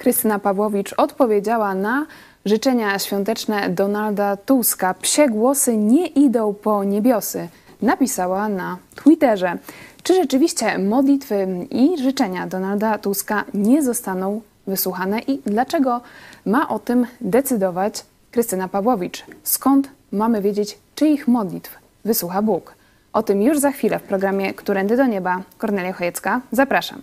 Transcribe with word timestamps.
Krystyna 0.00 0.38
Pawłowicz 0.38 0.94
odpowiedziała 0.96 1.74
na 1.74 2.06
życzenia 2.44 2.98
świąteczne 2.98 3.70
Donalda 3.70 4.36
Tuska. 4.36 4.94
Psie 4.94 5.28
głosy 5.28 5.76
nie 5.76 6.06
idą 6.06 6.54
po 6.54 6.84
niebiosy. 6.84 7.48
Napisała 7.82 8.48
na 8.48 8.78
Twitterze. 8.94 9.58
Czy 10.02 10.14
rzeczywiście 10.14 10.78
modlitwy 10.78 11.66
i 11.70 11.98
życzenia 11.98 12.46
Donalda 12.46 12.98
Tuska 12.98 13.44
nie 13.54 13.82
zostaną 13.82 14.40
wysłuchane 14.66 15.18
i 15.18 15.40
dlaczego 15.46 16.00
ma 16.46 16.68
o 16.68 16.78
tym 16.78 17.06
decydować 17.20 18.04
Krystyna 18.30 18.68
Pawłowicz? 18.68 19.24
Skąd 19.42 19.88
mamy 20.12 20.42
wiedzieć, 20.42 20.78
czyich 20.94 21.28
modlitw 21.28 21.78
wysłucha 22.04 22.42
Bóg? 22.42 22.74
O 23.12 23.22
tym 23.22 23.42
już 23.42 23.58
za 23.58 23.70
chwilę 23.70 23.98
w 23.98 24.02
programie 24.02 24.54
Którędy 24.54 24.96
do 24.96 25.06
Nieba. 25.06 25.42
Kornelia 25.58 25.92
Chojecka, 25.92 26.40
zapraszam. 26.52 27.02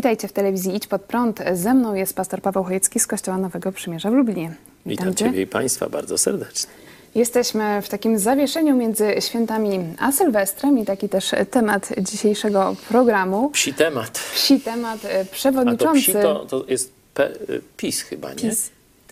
Witajcie 0.00 0.28
w 0.28 0.32
telewizji 0.32 0.76
Idź 0.76 0.86
Pod 0.86 1.02
Prąd. 1.02 1.40
Ze 1.54 1.74
mną 1.74 1.94
jest 1.94 2.14
pastor 2.14 2.42
Paweł 2.42 2.64
Chojecki 2.64 3.00
z 3.00 3.06
Kościoła 3.06 3.38
Nowego 3.38 3.72
Przymierza 3.72 4.10
w 4.10 4.14
Lublinie. 4.14 4.54
Witam, 4.86 5.08
Witam 5.08 5.14
Ciebie 5.14 5.42
i 5.42 5.46
Państwa 5.46 5.88
bardzo 5.88 6.18
serdecznie. 6.18 6.70
Jesteśmy 7.14 7.82
w 7.82 7.88
takim 7.88 8.18
zawieszeniu 8.18 8.76
między 8.76 9.14
świętami 9.20 9.80
a 9.98 10.12
Sylwestrem 10.12 10.78
i 10.78 10.84
taki 10.84 11.08
też 11.08 11.30
temat 11.50 11.88
dzisiejszego 11.98 12.76
programu. 12.88 13.50
Psi 13.50 13.74
temat. 13.74 14.20
Psi 14.34 14.60
temat. 14.60 15.00
Przewodniczący... 15.32 15.88
A 15.88 15.92
to 15.92 16.00
psi 16.00 16.12
to, 16.12 16.46
to 16.46 16.64
jest 16.68 16.92
pe, 17.14 17.30
PiS 17.76 18.00
chyba, 18.00 18.28
nie? 18.28 18.34
PiS. 18.34 18.70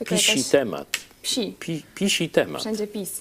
Pisi 0.08 0.45
temat. 0.50 0.86
Psi. 1.23 1.56
Pi, 1.61 1.83
pisi 1.95 2.28
temat. 2.28 2.61
Wszędzie 2.61 2.86
PiS. 2.86 3.20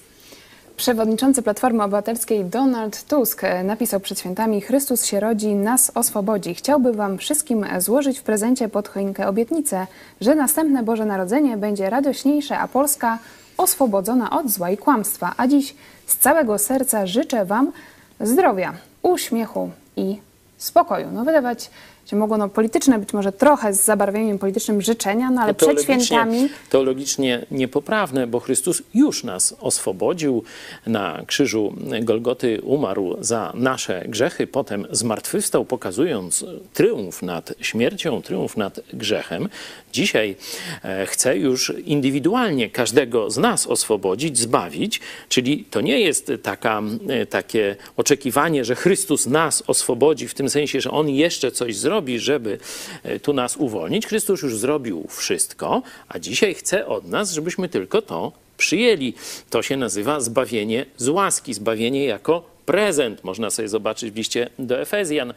Przewodniczący 0.78 1.42
Platformy 1.42 1.82
Obywatelskiej 1.82 2.44
Donald 2.44 3.04
Tusk 3.04 3.42
napisał 3.64 4.00
przed 4.00 4.20
świętami 4.20 4.60
Chrystus 4.60 5.04
się 5.04 5.20
rodzi, 5.20 5.54
nas 5.54 5.92
oswobodzi. 5.94 6.54
Chciałby 6.54 6.92
wam 6.92 7.18
wszystkim 7.18 7.66
złożyć 7.78 8.18
w 8.18 8.22
prezencie 8.22 8.68
pod 8.68 8.88
choinkę 8.88 9.28
obietnicę, 9.28 9.86
że 10.20 10.34
następne 10.34 10.82
Boże 10.82 11.04
Narodzenie 11.04 11.56
będzie 11.56 11.90
radośniejsze, 11.90 12.58
a 12.58 12.68
Polska 12.68 13.18
oswobodzona 13.56 14.30
od 14.30 14.50
zła 14.50 14.70
i 14.70 14.76
kłamstwa. 14.76 15.34
A 15.36 15.46
dziś 15.46 15.74
z 16.06 16.16
całego 16.16 16.58
serca 16.58 17.06
życzę 17.06 17.44
wam 17.44 17.72
zdrowia, 18.20 18.72
uśmiechu 19.02 19.70
i 19.96 20.20
spokoju. 20.58 21.08
No 21.12 21.24
wydawać 21.24 21.70
się 22.10 22.16
mogło 22.16 22.38
no, 22.38 22.48
polityczne, 22.48 22.98
być 22.98 23.12
może 23.12 23.32
trochę 23.32 23.74
z 23.74 23.84
zabarwieniem 23.84 24.38
politycznym 24.38 24.82
życzenia, 24.82 25.30
no 25.30 25.40
ale 25.40 25.52
no 25.52 25.54
przed 25.54 25.82
świętami... 25.82 26.48
Teologicznie 26.70 27.46
niepoprawne, 27.50 28.26
bo 28.26 28.40
Chrystus 28.40 28.82
już 28.94 29.24
nas 29.24 29.54
oswobodził. 29.60 30.42
Na 30.86 31.22
krzyżu 31.26 31.74
Golgoty 32.02 32.60
umarł 32.62 33.16
za 33.20 33.52
nasze 33.54 34.04
grzechy, 34.08 34.46
potem 34.46 34.86
zmartwychwstał, 34.90 35.64
pokazując 35.64 36.44
triumf 36.74 37.22
nad 37.22 37.54
śmiercią, 37.60 38.22
triumf 38.22 38.56
nad 38.56 38.80
grzechem. 38.92 39.48
Dzisiaj 39.92 40.36
e, 40.84 41.06
chce 41.06 41.38
już 41.38 41.72
indywidualnie 41.84 42.70
każdego 42.70 43.30
z 43.30 43.36
nas 43.36 43.66
oswobodzić, 43.66 44.38
zbawić, 44.38 45.00
czyli 45.28 45.64
to 45.64 45.80
nie 45.80 46.00
jest 46.00 46.32
taka, 46.42 46.82
e, 47.08 47.26
takie 47.26 47.76
oczekiwanie, 47.96 48.64
że 48.64 48.74
Chrystus 48.74 49.26
nas 49.26 49.62
oswobodzi 49.66 50.28
w 50.28 50.34
tym 50.34 50.50
sensie, 50.50 50.80
że 50.80 50.90
On 50.90 51.08
jeszcze 51.08 51.52
coś 51.52 51.76
zrobi, 51.76 51.97
zrobi, 51.98 52.18
żeby 52.18 52.58
e, 53.02 53.20
tu 53.20 53.32
nas 53.32 53.56
uwolnić. 53.56 54.06
Chrystus 54.06 54.42
już 54.42 54.56
zrobił 54.56 55.06
wszystko, 55.10 55.82
a 56.08 56.18
dzisiaj 56.18 56.54
chce 56.54 56.86
od 56.86 57.08
nas, 57.08 57.32
żebyśmy 57.32 57.68
tylko 57.68 58.02
to 58.02 58.32
przyjęli. 58.56 59.14
To 59.50 59.62
się 59.62 59.76
nazywa 59.76 60.20
zbawienie 60.20 60.86
z 60.96 61.08
łaski, 61.08 61.54
zbawienie 61.54 62.04
jako 62.04 62.42
prezent. 62.66 63.24
Można 63.24 63.50
sobie 63.50 63.68
zobaczyć 63.68 64.10
w 64.10 64.16
liście 64.16 64.50
do 64.58 64.80
Efezjan 64.80 65.34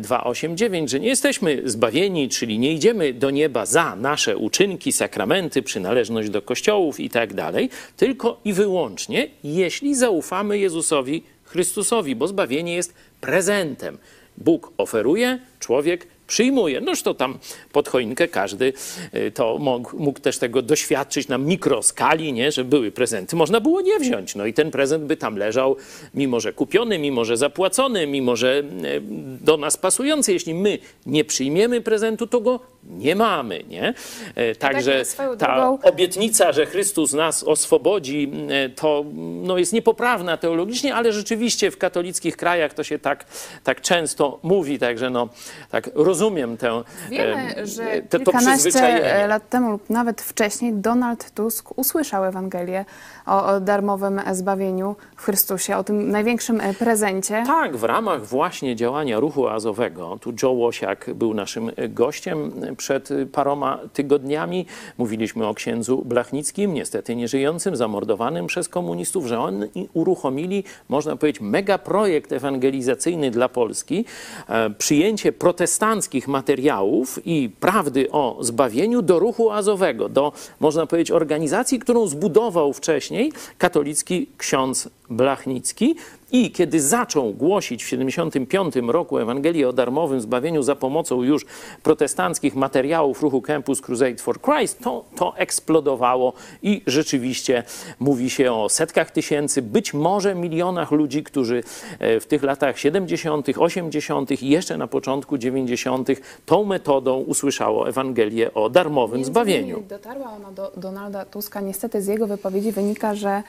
2:8-9, 0.00 0.84
e, 0.84 0.88
że 0.88 1.00
nie 1.00 1.08
jesteśmy 1.08 1.62
zbawieni, 1.64 2.28
czyli 2.28 2.58
nie 2.58 2.72
idziemy 2.72 3.12
do 3.12 3.30
nieba 3.30 3.66
za 3.66 3.96
nasze 3.96 4.36
uczynki, 4.36 4.92
sakramenty, 4.92 5.62
przynależność 5.62 6.30
do 6.30 6.42
kościołów 6.42 7.00
i 7.00 7.10
tak 7.10 7.34
dalej, 7.34 7.70
tylko 7.96 8.40
i 8.44 8.52
wyłącznie, 8.52 9.28
jeśli 9.44 9.94
zaufamy 9.94 10.58
Jezusowi 10.58 11.22
Chrystusowi, 11.44 12.16
bo 12.16 12.28
zbawienie 12.28 12.74
jest 12.74 12.94
prezentem. 13.20 13.98
Bóg 14.36 14.72
oferuje, 14.76 15.38
człowiek 15.60 16.06
przyjmuje. 16.26 16.80
Noż 16.80 17.02
to 17.02 17.14
tam 17.14 17.38
pod 17.72 17.88
choinkę 17.88 18.28
każdy 18.28 18.72
y, 19.14 19.30
to 19.30 19.58
mógł, 19.58 19.96
mógł, 19.98 20.20
też 20.20 20.38
tego 20.38 20.62
doświadczyć 20.62 21.28
na 21.28 21.38
mikroskali, 21.38 22.32
nie? 22.32 22.52
że 22.52 22.64
były 22.64 22.92
prezenty. 22.92 23.36
Można 23.36 23.60
było 23.60 23.80
nie 23.80 23.98
wziąć. 23.98 24.34
No 24.34 24.46
i 24.46 24.52
ten 24.52 24.70
prezent 24.70 25.04
by 25.04 25.16
tam 25.16 25.36
leżał, 25.36 25.76
mimo 26.14 26.40
że 26.40 26.52
kupiony, 26.52 26.98
mimo 26.98 27.24
że 27.24 27.36
zapłacony, 27.36 28.06
mimo 28.06 28.36
że 28.36 28.62
y, 28.84 29.00
do 29.40 29.56
nas 29.56 29.76
pasujący. 29.76 30.32
Jeśli 30.32 30.54
my 30.54 30.78
nie 31.06 31.24
przyjmiemy 31.24 31.80
prezentu, 31.80 32.26
to 32.26 32.40
go 32.40 32.60
nie 32.88 33.16
mamy. 33.16 33.64
Nie? 33.68 33.94
Tak, 34.34 34.56
także 34.56 35.02
tak, 35.16 35.36
ta 35.38 35.70
obietnica, 35.82 36.52
że 36.52 36.66
Chrystus 36.66 37.12
nas 37.12 37.42
oswobodzi, 37.42 38.32
to 38.76 39.04
no, 39.42 39.58
jest 39.58 39.72
niepoprawna 39.72 40.36
teologicznie, 40.36 40.94
ale 40.94 41.12
rzeczywiście 41.12 41.70
w 41.70 41.78
katolickich 41.78 42.36
krajach 42.36 42.74
to 42.74 42.84
się 42.84 42.98
tak, 42.98 43.24
tak 43.64 43.80
często 43.80 44.38
mówi. 44.42 44.78
Także 44.78 45.10
no, 45.10 45.28
tak 45.70 45.90
rozumiem 45.94 46.56
tę, 46.56 46.82
Wiemy, 47.10 47.66
że 47.66 47.84
te, 47.84 48.02
to 48.02 48.18
kilkanaście 48.18 49.26
lat 49.28 49.48
temu 49.48 49.70
lub 49.70 49.90
nawet 49.90 50.22
wcześniej 50.22 50.72
Donald 50.72 51.30
Tusk 51.30 51.78
usłyszał 51.78 52.24
Ewangelię 52.24 52.84
o, 53.26 53.46
o 53.46 53.60
darmowym 53.60 54.20
zbawieniu 54.32 54.96
w 55.16 55.22
Chrystusie, 55.22 55.76
o 55.76 55.84
tym 55.84 56.10
największym 56.10 56.60
e, 56.60 56.74
prezencie. 56.74 57.42
Tak, 57.46 57.76
w 57.76 57.84
ramach 57.84 58.26
właśnie 58.26 58.76
działania 58.76 59.20
ruchu 59.20 59.48
azowego, 59.48 60.18
tu 60.20 60.32
Joe 60.42 60.50
Łosiak 60.50 61.10
był 61.14 61.34
naszym 61.34 61.70
gościem 61.88 62.52
przed 62.76 63.08
paroma 63.32 63.78
tygodniami. 63.92 64.66
Mówiliśmy 64.98 65.46
o 65.46 65.54
księdzu 65.54 66.02
Blachnickim, 66.04 66.74
niestety 66.74 67.16
nieżyjącym, 67.16 67.76
zamordowanym 67.76 68.46
przez 68.46 68.68
komunistów, 68.68 69.26
że 69.26 69.40
oni 69.40 69.88
uruchomili, 69.92 70.64
można 70.88 71.16
powiedzieć, 71.16 71.42
mega 71.42 71.78
projekt 71.78 72.32
ewangelizacyjny 72.32 73.30
dla 73.30 73.48
Polski. 73.48 74.04
E, 74.48 74.70
przyjęcie 74.70 75.32
protestanckich 75.32 76.28
materiałów 76.28 77.26
i 77.26 77.50
prawdy 77.60 78.10
o 78.10 78.38
zbawieniu 78.40 79.02
do 79.02 79.18
ruchu 79.18 79.50
azowego, 79.50 80.08
do, 80.08 80.32
można 80.60 80.86
powiedzieć, 80.86 81.10
organizacji, 81.10 81.78
którą 81.78 82.06
zbudował 82.06 82.72
wcześniej 82.72 83.32
katolicki 83.58 84.26
ksiądz 84.38 84.88
Blachnicki 85.10 85.96
i 86.32 86.50
kiedy 86.50 86.80
zaczął 86.80 87.32
głosić 87.32 87.84
w 87.84 87.90
1975 87.90 88.92
roku 88.92 89.18
Ewangelię 89.18 89.68
o 89.68 89.72
darmowym 89.72 90.20
zbawieniu 90.20 90.62
za 90.62 90.76
pomocą 90.76 91.22
już 91.22 91.46
protestanckich 91.82 92.54
materiałów 92.56 93.22
ruchu 93.22 93.42
Campus 93.42 93.80
Crusade 93.80 94.16
for 94.16 94.40
Christ, 94.40 94.78
to, 94.78 95.04
to 95.16 95.36
eksplodowało 95.36 96.32
i 96.62 96.82
rzeczywiście 96.86 97.62
mówi 97.98 98.30
się 98.30 98.52
o 98.52 98.68
setkach 98.68 99.10
tysięcy, 99.10 99.62
być 99.62 99.94
może 99.94 100.34
milionach 100.34 100.90
ludzi, 100.90 101.22
którzy 101.22 101.62
e, 101.98 102.20
w 102.20 102.26
tych 102.26 102.42
latach 102.42 102.78
70., 102.78 103.46
80. 103.58 104.42
i 104.42 104.48
jeszcze 104.48 104.76
na 104.76 104.86
początku 104.86 105.38
90. 105.38 106.08
tą 106.46 106.64
metodą 106.64 107.16
usłyszało 107.16 107.88
Ewangelię 107.88 108.54
o 108.54 108.70
darmowym 108.70 109.16
Między 109.16 109.30
zbawieniu. 109.30 109.82
Dotarła 109.88 110.32
ona 110.32 110.52
do 110.52 110.72
Donalda 110.76 111.24
Tuska. 111.24 111.60
Niestety 111.60 112.02
z 112.02 112.06
jego 112.06 112.26
wypowiedzi 112.26 112.72
wynika, 112.72 113.14
że 113.14 113.42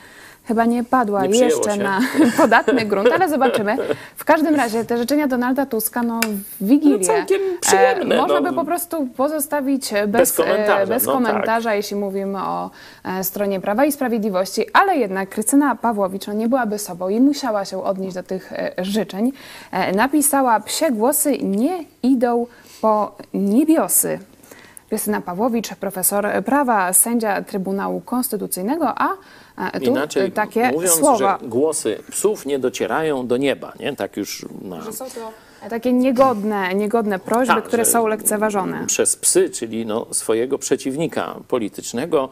chyba 0.48 0.66
nie 0.66 0.84
padła 0.84 1.26
nie 1.26 1.40
jeszcze 1.40 1.72
się. 1.72 1.84
na 1.84 2.00
podatny 2.38 2.86
grunt, 2.86 3.10
ale 3.12 3.30
zobaczymy. 3.30 3.78
W 4.16 4.26
każdym 4.26 4.56
razie 4.56 4.86
te 4.86 4.98
życzenia 4.98 5.28
Donalda 5.28 5.66
Tuska, 5.66 6.04
no 6.04 6.20
Wigilię, 6.62 6.98
no 6.98 7.04
całkiem 7.04 7.42
przyjemne. 7.62 8.16
E, 8.16 8.22
można 8.22 8.40
no. 8.40 8.50
by 8.50 8.56
po 8.56 8.66
prostu 8.66 9.08
pozostawić 9.18 9.92
bez, 9.92 10.08
bez 10.08 10.34
komentarza, 10.34 10.86
bez 10.86 11.06
no 11.06 11.14
komentarza 11.14 11.70
tak. 11.70 11.78
jeśli 11.78 11.96
mówimy 11.96 12.40
o 12.40 12.70
e, 13.04 13.24
stronie 13.24 13.60
Prawa 13.60 13.86
i 13.86 13.92
Sprawiedliwości, 13.92 14.66
ale 14.74 14.98
jednak 14.98 15.30
Krystyna 15.30 15.76
Pawłowicz 15.76 16.28
no, 16.28 16.34
nie 16.34 16.50
byłaby 16.50 16.80
sobą 16.80 17.10
i 17.10 17.22
musiała 17.22 17.66
się 17.66 17.84
odnieść 17.84 18.16
do 18.16 18.24
tych 18.24 18.54
e, 18.54 18.72
życzeń. 18.78 19.32
E, 19.72 19.92
napisała, 19.92 20.60
psie 20.60 20.92
głosy 20.92 21.38
nie 21.38 21.84
idą 22.04 22.48
po 22.82 23.16
niebiosy. 23.34 24.20
Justyna 24.92 25.22
Pawłowicz, 25.22 25.76
profesor 25.76 26.28
prawa, 26.46 26.94
sędzia 26.94 27.42
Trybunału 27.42 28.02
Konstytucyjnego, 28.02 28.94
a 28.98 29.10
e, 29.72 29.80
tu 29.80 29.86
Inaczej 29.92 30.32
takie 30.32 30.72
mówiąc, 30.72 30.94
słowa. 30.96 31.38
że 31.42 31.48
głosy 31.48 31.98
psów 32.12 32.46
nie 32.46 32.60
docierają 32.60 33.28
do 33.28 33.38
nieba, 33.38 33.74
nie? 33.80 33.96
Tak 33.96 34.18
już 34.18 34.46
na, 34.62 34.82
Że 34.82 34.94
są 34.94 35.06
to 35.06 35.32
takie 35.70 35.94
niegodne, 35.94 36.76
niegodne 36.76 37.20
prośby, 37.20 37.56
Tak, 37.56 37.64
które 37.64 37.86
są 37.86 38.08
lekceważone. 38.08 38.86
przez 38.88 39.16
psy, 39.16 39.50
czyli 39.50 39.86
no, 39.86 40.06
swojego 40.12 40.58
przeciwnika 40.58 41.36
politycznego 41.48 42.30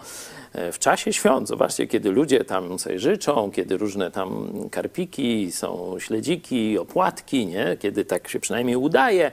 e, 0.54 0.72
w 0.72 0.80
czasie 0.80 1.14
świąt. 1.14 1.48
Zobaczcie, 1.48 1.88
kiedy 1.88 2.12
ludzie 2.12 2.46
tam 2.46 2.80
sobie 2.80 3.00
życzą, 3.00 3.52
kiedy 3.52 3.78
różne 3.78 4.12
tam 4.12 4.48
karpiki, 4.72 5.52
są 5.52 5.96
śledziki, 6.00 6.78
opłatki, 6.78 7.46
nie? 7.46 7.78
kiedy 7.80 8.06
tak 8.06 8.28
się 8.28 8.40
przynajmniej 8.40 8.76
udaje 8.76 9.32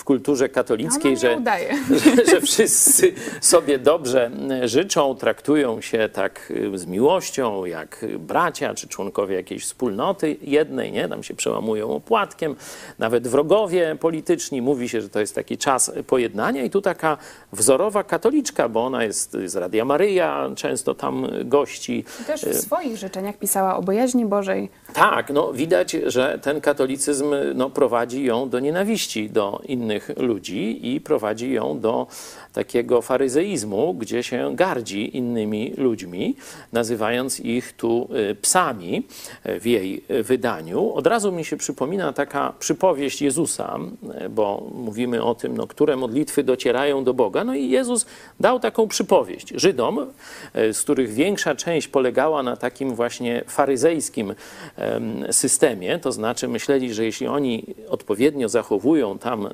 w 0.00 0.04
kulturze 0.04 0.48
katolickiej, 0.48 1.16
No, 1.22 1.40
no, 1.40 1.50
że, 1.98 1.98
że, 1.98 2.26
że 2.32 2.40
wszyscy 2.40 3.12
sobie 3.40 3.78
dobrze 3.78 4.30
życzą, 4.64 5.14
traktują 5.14 5.80
się 5.80 6.08
tak 6.12 6.52
y, 6.74 6.78
z 6.78 6.86
miłością, 6.86 7.64
jak 7.64 8.06
bracia 8.18 8.74
czy 8.74 8.88
członkowie 8.88 9.36
jakiejś 9.36 9.64
wspólnoty 9.64 10.36
jednej, 10.42 10.92
nie? 10.92 11.08
Tam 11.08 11.22
się 11.22 11.34
przełamują 11.34 11.90
opłatkiem. 11.90 12.56
Nawet 12.98 13.28
wrogowie 13.28 13.96
polityczni 14.00 14.62
mówi 14.62 14.88
się, 14.88 15.00
że 15.00 15.08
to 15.08 15.20
jest 15.20 15.34
taki 15.34 15.58
czas 15.58 15.92
pojednania 16.06 16.64
i 16.64 16.70
tu 16.70 16.80
taka 16.80 17.18
wzorowa 17.52 18.04
katoliczka, 18.04 18.68
bo 18.68 18.84
ona 18.84 19.04
jest 19.04 19.36
z 19.44 19.56
Radia 19.56 19.84
Maryja, 19.84 20.50
często 20.56 20.94
tam 20.94 21.26
gości. 21.44 22.04
Też 22.26 22.44
w 22.44 22.60
swoich 22.60 22.96
życzeniach 22.96 23.38
pisała 23.38 23.76
o 23.76 23.82
bojaźni 23.82 24.26
Bożej. 24.26 24.70
Tak, 24.92 25.30
no 25.30 25.52
widać, 25.52 25.96
że 26.06 26.38
ten 26.42 26.60
katolicyzm 26.60 27.34
no, 27.54 27.70
prowadzi 27.70 28.24
ją 28.24 28.48
do 28.48 28.60
nienawiści 28.60 29.30
do 29.30 29.60
innych 29.64 29.89
ludzi 30.16 30.94
i 30.94 31.00
prowadzi 31.00 31.52
ją 31.52 31.80
do 31.80 32.06
takiego 32.52 33.02
faryzeizmu, 33.02 33.94
gdzie 33.94 34.22
się 34.22 34.50
gardzi 34.54 35.16
innymi 35.16 35.74
ludźmi, 35.76 36.36
nazywając 36.72 37.40
ich 37.40 37.72
tu 37.72 38.08
y, 38.30 38.34
psami 38.34 39.02
y, 39.46 39.60
w 39.60 39.66
jej 39.66 40.04
wydaniu. 40.08 40.92
Od 40.94 41.06
razu 41.06 41.32
mi 41.32 41.44
się 41.44 41.56
przypomina 41.56 42.12
taka 42.12 42.52
przypowieść 42.58 43.22
Jezusa, 43.22 43.78
y, 44.24 44.28
bo 44.28 44.70
mówimy 44.74 45.22
o 45.22 45.34
tym, 45.34 45.56
no, 45.56 45.66
które 45.66 45.96
modlitwy 45.96 46.42
docierają 46.42 47.04
do 47.04 47.14
Boga. 47.14 47.44
No 47.44 47.54
i 47.54 47.70
Jezus 47.70 48.06
dał 48.40 48.60
taką 48.60 48.88
przypowieść 48.88 49.52
Żydom, 49.54 50.06
z 50.54 50.80
których 50.80 51.12
większa 51.12 51.54
część 51.54 51.88
polegała 51.88 52.42
na 52.42 52.56
takim 52.56 52.94
właśnie 52.94 53.44
faryzejskim 53.46 54.34
em, 54.76 55.24
systemie, 55.32 55.98
to 55.98 56.12
znaczy 56.12 56.48
myśleli, 56.48 56.94
że 56.94 57.04
jeśli 57.04 57.26
oni 57.26 57.64
odpowiednio 57.88 58.48
zachowują 58.48 59.18
tam 59.18 59.48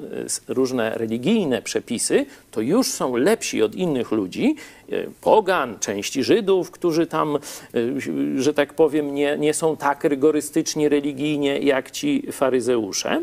różne 0.48 0.90
religijne 0.90 1.62
przepisy, 1.62 2.26
to 2.50 2.60
już 2.60 2.86
są 2.86 3.16
lepsi 3.16 3.62
od 3.62 3.74
innych 3.74 4.12
ludzi, 4.12 4.56
e, 4.92 5.04
pogan, 5.20 5.78
części 5.78 6.24
Żydów, 6.24 6.70
którzy 6.70 7.06
tam, 7.06 7.36
e, 7.36 8.40
że 8.40 8.54
tak 8.54 8.74
powiem, 8.74 9.14
nie, 9.14 9.38
nie 9.38 9.54
są 9.54 9.76
tak 9.76 10.04
rygorystycznie 10.04 10.88
religijnie 10.88 11.58
jak 11.58 11.90
ci 11.90 12.26
faryzeusze. 12.32 13.22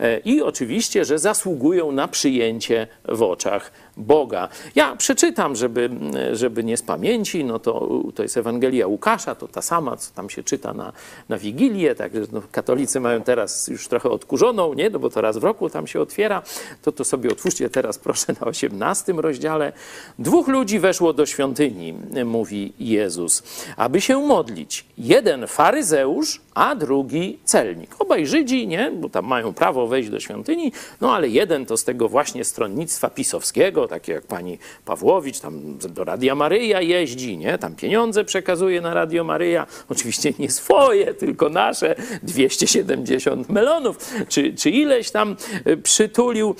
E, 0.00 0.18
I 0.18 0.42
oczywiście, 0.42 1.04
że 1.04 1.18
zasługują 1.18 1.92
na 1.92 2.08
przyjęcie 2.08 2.86
w 3.08 3.22
oczach 3.22 3.72
Boga. 3.96 4.48
Ja 4.74 4.96
przeczytam, 4.96 5.56
żeby, 5.56 5.90
żeby 6.32 6.64
nie 6.64 6.76
z 6.76 6.82
pamięci, 6.82 7.44
no 7.44 7.58
to, 7.58 8.00
to 8.14 8.22
jest 8.22 8.36
Ewangelia 8.36 8.86
Łukasza, 8.86 9.34
to 9.34 9.48
ta 9.48 9.62
sama, 9.62 9.96
co 9.96 10.14
tam 10.14 10.30
się 10.30 10.42
czyta 10.42 10.72
na, 10.72 10.92
na 11.28 11.38
Wigilię, 11.38 11.94
także 11.94 12.20
no, 12.32 12.42
katolicy 12.52 13.00
mają 13.00 13.22
teraz 13.22 13.68
już 13.68 13.88
trochę 13.88 14.10
odkurzoną, 14.10 14.74
nie, 14.74 14.90
no 14.90 14.98
bo 14.98 15.10
to 15.10 15.20
raz 15.20 15.38
w 15.38 15.44
roku 15.44 15.70
tam 15.70 15.86
się 15.86 16.00
otwiera, 16.00 16.42
to 16.82 16.92
to 16.92 17.04
sobie 17.04 17.30
otwórzcie 17.30 17.70
teraz 17.70 17.98
proszę 18.04 18.34
na 18.40 18.46
18 18.46 19.12
rozdziale. 19.12 19.72
Dwóch 20.18 20.48
ludzi 20.48 20.78
weszło 20.78 21.12
do 21.12 21.26
świątyni, 21.26 21.94
mówi 22.24 22.72
Jezus, 22.78 23.42
aby 23.76 24.00
się 24.00 24.18
modlić. 24.18 24.84
Jeden 24.98 25.46
faryzeusz, 25.46 26.40
a 26.54 26.74
drugi 26.74 27.38
celnik. 27.44 27.90
Obaj 27.98 28.26
Żydzi, 28.26 28.66
nie, 28.66 28.90
bo 28.90 29.08
tam 29.08 29.26
mają 29.26 29.54
prawo 29.54 29.86
wejść 29.86 30.10
do 30.10 30.20
świątyni, 30.20 30.72
no 31.00 31.14
ale 31.14 31.28
jeden 31.28 31.66
to 31.66 31.76
z 31.76 31.84
tego 31.84 32.08
właśnie 32.08 32.44
stronnictwa 32.44 33.10
pisowskiego, 33.10 33.81
takie 33.88 34.12
jak 34.12 34.26
pani 34.26 34.58
Pawłowicz, 34.84 35.40
tam 35.40 35.78
do 35.78 36.04
Radia 36.04 36.34
Maryja 36.34 36.80
jeździ, 36.80 37.36
nie, 37.38 37.58
tam 37.58 37.76
pieniądze 37.76 38.24
przekazuje 38.24 38.80
na 38.80 38.94
Radio 38.94 39.24
Maryja, 39.24 39.66
oczywiście 39.88 40.32
nie 40.38 40.50
swoje, 40.50 41.14
tylko 41.14 41.48
nasze, 41.48 41.94
270 42.22 43.48
melonów, 43.48 44.14
czy, 44.28 44.54
czy 44.54 44.70
ileś 44.70 45.10
tam 45.10 45.36
e, 45.64 45.76
przytulił 45.76 46.54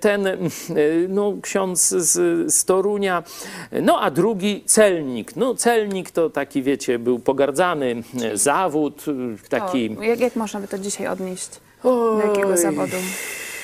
ten 0.00 0.26
e, 0.26 0.36
no, 1.08 1.34
ksiądz 1.42 1.88
z, 1.88 2.52
z 2.54 2.64
Torunia, 2.64 3.22
no 3.82 4.00
a 4.00 4.10
drugi 4.10 4.64
celnik. 4.66 5.36
No 5.36 5.54
celnik 5.54 6.10
to 6.10 6.30
taki, 6.30 6.62
wiecie, 6.62 6.98
był 6.98 7.18
pogardzany 7.18 8.02
e, 8.22 8.36
zawód, 8.36 9.04
taki... 9.48 9.96
Jak, 10.00 10.20
jak 10.20 10.36
można 10.36 10.60
by 10.60 10.68
to 10.68 10.78
dzisiaj 10.78 11.06
odnieść? 11.06 11.50
Do 11.82 12.22
jakiego 12.26 12.48
Oj. 12.48 12.58
zawodu? 12.58 12.96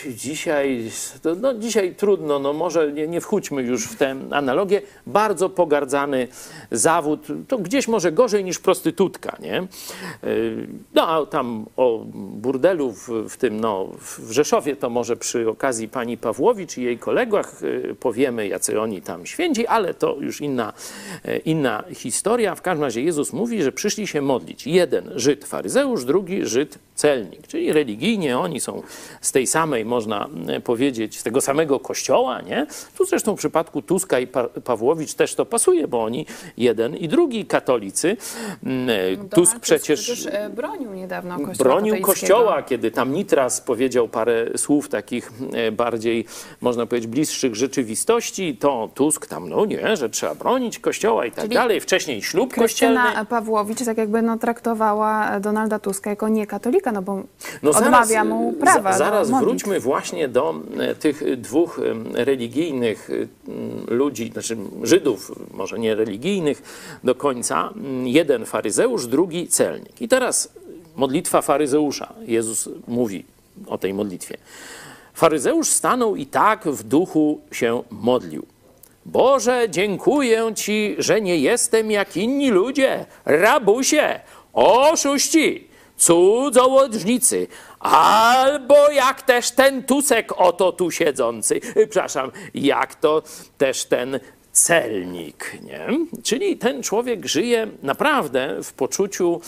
Dzisiaj, 0.06 0.90
no 1.40 1.54
dzisiaj 1.54 1.94
trudno, 1.94 2.38
no 2.38 2.52
może 2.52 2.92
nie, 2.92 3.08
nie 3.08 3.20
już 3.56 3.86
w 3.86 3.96
tę 3.96 4.16
analogię. 4.30 4.82
Bardzo 5.06 5.48
pogardzany 5.48 6.28
zawód, 6.70 7.26
to 7.48 7.58
gdzieś 7.58 7.88
może 7.88 8.12
gorzej 8.12 8.44
niż 8.44 8.58
prostytutka, 8.58 9.36
nie? 9.40 9.66
Yy, 10.22 10.66
No 10.94 11.08
a 11.08 11.26
tam 11.26 11.66
o 11.76 12.04
burdelu 12.14 12.92
w, 12.92 13.08
w 13.28 13.36
tym, 13.36 13.60
no 13.60 13.88
w 14.00 14.30
Rzeszowie 14.30 14.76
to 14.76 14.90
może 14.90 15.16
przy 15.16 15.48
okazji 15.48 15.88
pani 15.88 16.18
Pawłowicz 16.18 16.78
i 16.78 16.82
jej 16.82 16.98
kolegach 16.98 17.62
yy, 17.62 17.96
powiemy, 18.00 18.48
jacy 18.48 18.80
oni 18.80 19.02
tam 19.02 19.26
święci, 19.26 19.66
ale 19.66 19.94
to 19.94 20.16
już 20.20 20.40
inna, 20.40 20.72
yy, 21.24 21.36
inna 21.36 21.84
historia. 21.94 22.54
W 22.54 22.62
każdym 22.62 22.84
razie 22.84 23.02
Jezus 23.02 23.32
mówi, 23.32 23.62
że 23.62 23.72
przyszli 23.72 24.06
się 24.06 24.22
modlić. 24.22 24.66
Jeden 24.66 25.10
Żyd 25.14 25.44
faryzeusz, 25.44 26.04
drugi 26.04 26.46
Żyd 26.46 26.78
celnik, 26.94 27.46
czyli 27.46 27.72
religijnie 27.72 28.38
oni 28.38 28.60
są 28.60 28.82
z 29.20 29.32
tej 29.32 29.46
samej, 29.46 29.84
można 29.92 30.28
e, 30.48 30.60
powiedzieć, 30.60 31.18
z 31.18 31.22
tego 31.22 31.40
samego 31.40 31.80
kościoła, 31.80 32.40
nie? 32.40 32.66
Tu 32.98 33.04
zresztą 33.04 33.36
w 33.36 33.38
przypadku 33.38 33.82
Tuska 33.82 34.18
i 34.18 34.26
pa 34.26 34.48
Pawłowicz 34.48 35.14
też 35.14 35.34
to 35.34 35.46
pasuje, 35.46 35.88
bo 35.88 36.04
oni 36.04 36.26
jeden 36.56 36.96
i 36.96 37.08
drugi 37.08 37.46
katolicy. 37.46 38.16
Mm, 38.64 38.90
e, 38.90 39.16
Donald 39.16 39.34
Tusk 39.34 39.58
przecież 39.60 40.00
przecież 40.00 40.26
e, 40.26 40.50
bronił 40.50 40.92
niedawno 40.92 41.38
kościoła 41.38 41.70
bronił 41.70 42.00
kościoła, 42.00 42.62
kiedy 42.62 42.90
tam 42.90 43.12
Nitras 43.12 43.60
powiedział 43.60 44.08
parę 44.08 44.46
słów 44.56 44.88
takich 44.88 45.32
bardziej, 45.72 46.24
można 46.60 46.86
powiedzieć, 46.86 47.10
bliższych 47.10 47.54
rzeczywistości, 47.54 48.56
to 48.56 48.88
Tusk 48.94 49.26
tam, 49.26 49.48
no 49.48 49.64
nie, 49.66 49.96
że 49.96 50.10
trzeba 50.10 50.34
bronić 50.34 50.78
kościoła 50.78 51.26
i 51.26 51.30
tak 51.30 51.44
Czyli 51.44 51.54
dalej. 51.54 51.80
Wcześniej 51.80 52.22
ślub 52.22 52.54
kościelny. 52.54 53.00
Krystyna 53.00 53.24
Pawłowicz 53.24 53.84
tak 53.84 53.98
jakby 53.98 54.22
no, 54.22 54.38
traktowała 54.38 55.40
Donalda 55.40 55.78
Tuska 55.78 56.10
jako 56.10 56.28
niekatolika, 56.28 56.92
no 56.92 57.02
bo 57.02 57.22
No 57.62 57.70
odmawia 57.70 58.24
mu 58.24 58.52
prawa 58.52 58.92
za- 58.92 58.98
Zaraz 58.98 59.30
wróćmy 59.30 59.80
właśnie 59.82 60.28
do 60.28 60.54
e, 60.78 60.94
tych 60.94 61.40
dwóch 61.40 61.80
religijnych 62.12 63.10
e, 63.10 63.94
ludzi, 63.94 64.30
znaczy 64.32 64.56
Żydów, 64.82 65.32
może 65.54 65.78
nie 65.78 65.94
religijnych 65.94 66.62
do 67.04 67.14
końca. 67.14 67.72
Jeden 68.04 68.46
faryzeusz, 68.46 69.06
drugi 69.06 69.48
celnik. 69.48 70.02
I 70.02 70.08
teraz 70.08 70.52
modlitwa 70.96 71.42
faryzeusza. 71.42 72.14
Jezus 72.26 72.68
mówi 72.88 73.24
o 73.66 73.78
tej 73.78 73.94
modlitwie. 73.94 74.36
Faryzeusz 75.14 75.68
stanął 75.68 76.16
i 76.16 76.26
tak 76.26 76.64
w 76.64 76.82
duchu 76.82 77.40
się 77.52 77.82
modlił. 77.90 78.46
Boże, 79.06 79.66
dziękuję 79.70 80.52
Ci, 80.54 80.94
że 80.98 81.20
nie 81.20 81.38
jestem 81.38 81.90
jak 81.90 82.16
inni 82.16 82.50
ludzie, 82.50 83.06
rabusie, 83.24 84.20
oszuści, 84.52 85.68
cudzołodźnicy, 85.96 87.46
albo 87.82 88.90
jak 88.90 89.22
też 89.22 89.50
ten 89.50 89.82
Tusek 89.82 90.32
oto 90.36 90.72
tu 90.72 90.90
siedzący, 90.90 91.54
y, 91.54 91.86
przepraszam, 91.86 92.30
jak 92.54 92.94
to 92.94 93.22
też 93.58 93.84
ten 93.84 94.20
celnik, 94.52 95.58
nie? 95.62 95.88
Czyli 96.22 96.56
ten 96.56 96.82
człowiek 96.82 97.26
żyje 97.26 97.68
naprawdę 97.82 98.62
w 98.62 98.72
poczuciu 98.72 99.40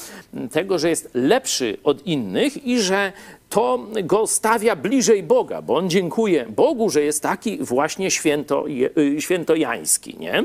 tego, 0.52 0.78
że 0.78 0.88
jest 0.88 1.10
lepszy 1.14 1.76
od 1.84 2.06
innych 2.06 2.66
i 2.66 2.80
że 2.80 3.12
to 3.54 3.78
go 4.02 4.26
stawia 4.26 4.76
bliżej 4.76 5.22
Boga, 5.22 5.62
bo 5.62 5.76
on 5.76 5.90
dziękuje 5.90 6.46
Bogu, 6.48 6.90
że 6.90 7.02
jest 7.02 7.22
taki 7.22 7.58
właśnie 7.58 8.10
święto, 8.10 8.64
y, 8.98 9.16
świętojański, 9.20 10.16
nie? 10.18 10.44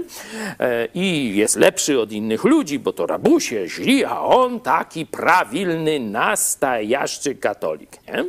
E, 0.60 0.88
I 0.94 1.36
jest 1.36 1.56
lepszy 1.56 2.00
od 2.00 2.12
innych 2.12 2.44
ludzi, 2.44 2.80
bo 2.80 2.94
to 2.94 3.06
rabusie, 3.06 3.68
źli, 3.68 4.06
a 4.06 4.22
on 4.22 4.60
taki 4.60 5.06
prawilny, 5.06 6.00
nastajaszczy 6.00 7.36
katolik, 7.36 7.90
nie? 8.08 8.26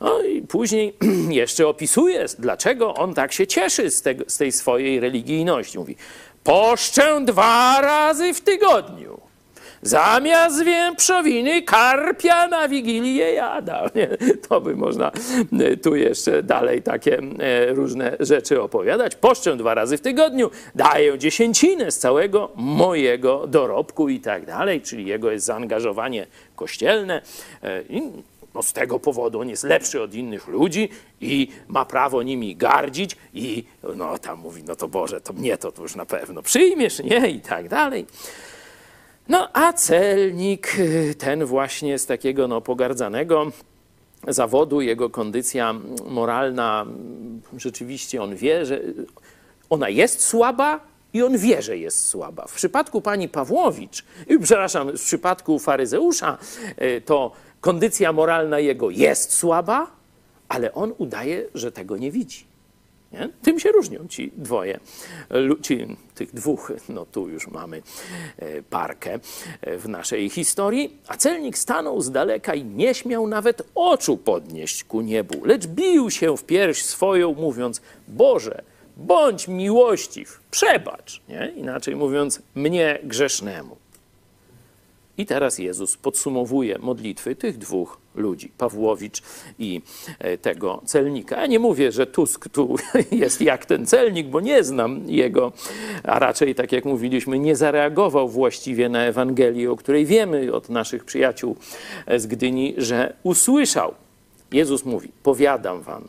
No 0.00 0.22
i 0.22 0.42
później 0.42 0.94
jeszcze 1.42 1.68
opisuje, 1.68 2.26
dlaczego 2.38 2.94
on 2.94 3.14
tak 3.14 3.32
się 3.32 3.46
cieszy 3.46 3.90
z, 3.90 4.04
z 4.26 4.36
tej 4.36 4.52
swojej 4.52 5.00
religijności. 5.00 5.78
Mówi, 5.78 5.96
poszczę 6.44 7.20
dwa 7.24 7.80
razy 7.80 8.34
w 8.34 8.40
tygodniu. 8.40 9.21
Zamiast 9.82 10.64
wieprzowiny 10.64 11.62
karpia 11.62 12.48
na 12.48 12.68
Wigilię 12.68 13.32
jada. 13.32 13.90
To 14.48 14.60
by 14.60 14.76
można 14.76 15.12
e, 15.60 15.76
tu 15.76 15.96
jeszcze 15.96 16.42
dalej 16.42 16.82
takie 16.82 17.18
e, 17.18 17.72
różne 17.74 18.16
rzeczy 18.20 18.62
opowiadać. 18.62 19.14
Poszczę 19.14 19.56
dwa 19.56 19.74
razy 19.74 19.98
w 19.98 20.00
tygodniu, 20.00 20.50
daję 20.74 21.18
dziesięcinę 21.18 21.90
z 21.90 21.98
całego 21.98 22.50
mojego 22.56 23.46
dorobku 23.46 24.08
i 24.08 24.20
tak 24.20 24.46
dalej, 24.46 24.80
czyli 24.80 25.06
jego 25.06 25.30
jest 25.30 25.46
zaangażowanie 25.46 26.26
kościelne. 26.56 27.22
E, 27.62 27.82
I 27.82 28.02
no 28.54 28.62
z 28.62 28.72
tego 28.72 28.98
powodu 28.98 29.40
on 29.40 29.48
jest 29.48 29.64
lepszy 29.64 30.02
od 30.02 30.14
innych 30.14 30.48
ludzi 30.48 30.88
i 31.20 31.48
ma 31.68 31.84
prawo 31.84 32.22
nimi 32.22 32.56
gardzić 32.56 33.16
i 33.34 33.64
no 33.96 34.18
tam 34.18 34.38
mówi, 34.38 34.62
no 34.66 34.76
to 34.76 34.88
Boże, 34.88 35.20
to 35.20 35.32
mnie 35.32 35.58
to, 35.58 35.72
to 35.72 35.82
już 35.82 35.94
na 35.94 36.06
pewno 36.06 36.42
przyjmiesz, 36.42 36.98
nie? 36.98 37.30
I 37.30 37.40
tak 37.40 37.68
dalej. 37.68 38.06
No 39.28 39.48
a 39.52 39.72
celnik, 39.72 40.76
ten 41.18 41.44
właśnie 41.44 41.98
z 41.98 42.06
takiego 42.06 42.48
no, 42.48 42.60
pogardzanego 42.60 43.52
zawodu, 44.28 44.80
jego 44.80 45.10
kondycja 45.10 45.74
moralna, 46.08 46.86
rzeczywiście 47.56 48.22
on 48.22 48.36
wie, 48.36 48.66
że 48.66 48.80
ona 49.70 49.88
jest 49.88 50.20
słaba, 50.20 50.92
i 51.12 51.22
on 51.22 51.38
wie, 51.38 51.62
że 51.62 51.78
jest 51.78 52.06
słaba. 52.06 52.46
W 52.46 52.54
przypadku 52.54 53.00
pani 53.00 53.28
Pawłowicz, 53.28 54.04
przepraszam, 54.42 54.96
w 54.96 55.02
przypadku 55.02 55.58
faryzeusza, 55.58 56.38
y, 56.82 57.00
to 57.00 57.32
kondycja 57.60 58.12
moralna 58.12 58.58
jego 58.58 58.90
jest 58.90 59.32
słaba, 59.32 59.86
ale 60.48 60.74
on 60.74 60.92
udaje, 60.98 61.44
że 61.54 61.72
tego 61.72 61.96
nie 61.96 62.10
widzi. 62.10 62.51
Nie? 63.12 63.28
Tym 63.42 63.60
się 63.60 63.72
różnią 63.72 64.08
ci 64.08 64.32
dwoje, 64.36 64.80
ci, 65.62 65.96
tych 66.14 66.34
dwóch, 66.34 66.72
no 66.88 67.06
tu 67.06 67.28
już 67.28 67.48
mamy 67.48 67.82
e, 68.38 68.62
parkę 68.62 69.18
e, 69.60 69.78
w 69.78 69.88
naszej 69.88 70.30
historii. 70.30 70.96
A 71.08 71.16
celnik 71.16 71.58
stanął 71.58 72.00
z 72.00 72.10
daleka 72.10 72.54
i 72.54 72.64
nie 72.64 72.94
śmiał 72.94 73.26
nawet 73.26 73.62
oczu 73.74 74.16
podnieść 74.16 74.84
ku 74.84 75.00
niebu, 75.00 75.44
lecz 75.44 75.66
bił 75.66 76.10
się 76.10 76.36
w 76.36 76.44
pierś 76.44 76.84
swoją, 76.84 77.34
mówiąc: 77.34 77.80
Boże, 78.08 78.62
bądź 78.96 79.48
miłościw, 79.48 80.40
przebacz. 80.50 81.22
Nie? 81.28 81.52
Inaczej 81.56 81.96
mówiąc, 81.96 82.42
mnie 82.54 82.98
grzesznemu. 83.04 83.76
I 85.18 85.26
teraz 85.26 85.58
Jezus 85.58 85.96
podsumowuje 85.96 86.78
modlitwy 86.78 87.36
tych 87.36 87.58
dwóch 87.58 88.01
ludzi, 88.14 88.52
Pawłowicz 88.58 89.22
i 89.58 89.82
e, 90.18 90.38
tego 90.38 90.82
celnika. 90.84 91.40
Ja 91.40 91.46
nie 91.46 91.58
mówię, 91.58 91.92
że 91.92 92.06
Tusk 92.06 92.48
tu 92.48 92.76
jest 93.12 93.40
jak 93.40 93.66
ten 93.66 93.86
celnik, 93.86 94.26
bo 94.26 94.40
nie 94.40 94.64
znam 94.64 95.00
jego, 95.06 95.52
a 96.04 96.18
raczej, 96.18 96.54
tak 96.54 96.72
jak 96.72 96.84
mówiliśmy, 96.84 97.38
nie 97.38 97.56
zareagował 97.56 98.28
właściwie 98.28 98.88
na 98.88 99.04
Ewangelię, 99.04 99.70
o 99.70 99.76
której 99.76 100.06
wiemy 100.06 100.52
od 100.52 100.68
naszych 100.68 101.04
przyjaciół 101.04 101.56
z 102.16 102.26
Gdyni, 102.26 102.74
że 102.78 103.14
usłyszał. 103.22 103.94
Jezus 104.52 104.84
mówi: 104.84 105.08
Powiadam 105.22 105.82
wam, 105.82 106.08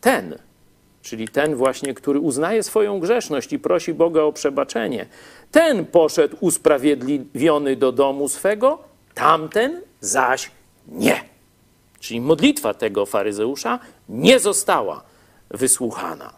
ten, 0.00 0.38
czyli 1.02 1.28
ten 1.28 1.54
właśnie, 1.54 1.94
który 1.94 2.20
uznaje 2.20 2.62
swoją 2.62 3.00
grzeszność 3.00 3.52
i 3.52 3.58
prosi 3.58 3.94
Boga 3.94 4.22
o 4.22 4.32
przebaczenie, 4.32 5.06
ten 5.50 5.86
poszedł 5.86 6.36
usprawiedliwiony 6.40 7.76
do 7.76 7.92
domu 7.92 8.28
swego, 8.28 8.78
tamten 9.14 9.80
zaś 10.00 10.50
nie. 10.88 11.24
Czyli 12.00 12.20
modlitwa 12.20 12.74
tego 12.74 13.06
faryzeusza 13.06 13.78
nie 14.08 14.40
została 14.40 15.02
wysłuchana. 15.50 16.32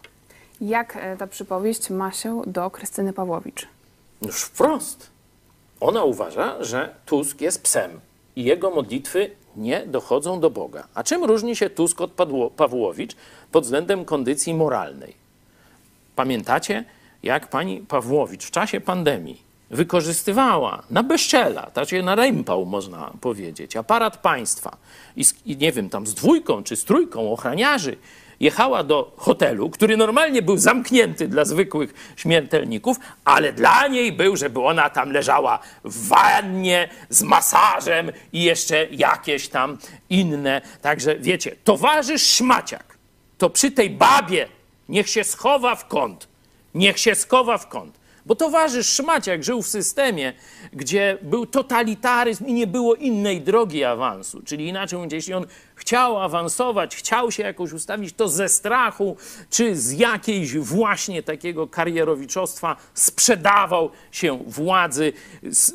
Jak 0.60 0.96
e, 0.96 1.16
ta 1.16 1.26
przypowieść 1.26 1.90
ma 1.90 2.12
się 2.12 2.42
do 2.46 2.70
Krystyny 2.70 3.12
Pawłowicz? 3.12 3.68
Już 4.22 4.42
wprost. 4.42 5.10
Ona 5.80 6.04
uważa, 6.04 6.64
że 6.64 6.94
Tusk 7.06 7.40
jest 7.40 7.62
psem 7.62 8.00
i 8.36 8.44
jego 8.44 8.70
modlitwy 8.70 9.30
nie 9.56 9.86
dochodzą 9.86 10.40
do 10.40 10.50
Boga. 10.50 10.86
A 10.94 11.04
czym 11.04 11.24
różni 11.24 11.56
się 11.56 11.70
Tusk 11.70 12.00
od 12.00 12.12
Pawłowicz 12.56 13.16
pod 13.52 13.64
względem 13.64 14.04
kondycji 14.04 14.54
moralnej? 14.54 15.14
Pamiętacie, 16.16 16.84
jak 17.22 17.50
pani 17.50 17.78
Pawłowicz 17.80 18.44
w 18.44 18.50
czasie 18.50 18.80
pandemii 18.80 19.45
wykorzystywała 19.70 20.82
na 20.90 21.02
bezczela, 21.02 21.70
znaczy 21.72 22.02
na 22.02 22.14
rępał 22.14 22.66
można 22.66 23.12
powiedzieć, 23.20 23.76
aparat 23.76 24.16
państwa 24.16 24.76
i, 25.16 25.24
z, 25.24 25.34
i 25.46 25.56
nie 25.56 25.72
wiem, 25.72 25.88
tam 25.88 26.06
z 26.06 26.14
dwójką 26.14 26.62
czy 26.62 26.76
z 26.76 26.84
trójką 26.84 27.32
ochraniarzy 27.32 27.96
jechała 28.40 28.82
do 28.82 29.12
hotelu, 29.16 29.70
który 29.70 29.96
normalnie 29.96 30.42
był 30.42 30.58
zamknięty 30.58 31.28
dla 31.28 31.44
zwykłych 31.44 32.14
śmiertelników, 32.16 32.96
ale 33.24 33.52
dla 33.52 33.86
niej 33.88 34.12
był, 34.12 34.36
żeby 34.36 34.62
ona 34.62 34.90
tam 34.90 35.12
leżała 35.12 35.58
w 35.84 36.08
wannie 36.08 36.88
z 37.08 37.22
masażem 37.22 38.12
i 38.32 38.42
jeszcze 38.42 38.86
jakieś 38.86 39.48
tam 39.48 39.78
inne. 40.10 40.62
Także 40.82 41.18
wiecie, 41.18 41.56
towarzysz 41.64 42.22
szmaciak 42.22 42.96
to 43.38 43.50
przy 43.50 43.70
tej 43.70 43.90
babie 43.90 44.48
niech 44.88 45.08
się 45.08 45.24
schowa 45.24 45.74
w 45.74 45.88
kąt. 45.88 46.28
Niech 46.74 46.98
się 46.98 47.14
skowa 47.14 47.58
w 47.58 47.68
kąt. 47.68 47.98
Bo 48.26 48.34
towarzysz 48.34 48.86
Szmaciak 48.86 49.44
żył 49.44 49.62
w 49.62 49.68
systemie, 49.68 50.32
gdzie 50.72 51.18
był 51.22 51.46
totalitaryzm 51.46 52.46
i 52.46 52.52
nie 52.52 52.66
było 52.66 52.94
innej 52.94 53.40
drogi 53.40 53.84
awansu. 53.84 54.42
Czyli 54.42 54.68
inaczej 54.68 54.96
mówiąc, 54.96 55.12
jeśli 55.12 55.34
on 55.34 55.46
chciał 55.86 56.22
awansować, 56.22 56.96
chciał 56.96 57.32
się 57.32 57.42
jakoś 57.42 57.72
ustawić, 57.72 58.14
to 58.14 58.28
ze 58.28 58.48
strachu 58.48 59.16
czy 59.50 59.76
z 59.76 59.92
jakiejś 59.92 60.56
właśnie 60.56 61.22
takiego 61.22 61.66
karierowiczostwa 61.66 62.76
sprzedawał 62.94 63.90
się 64.10 64.38
władzy, 64.46 65.12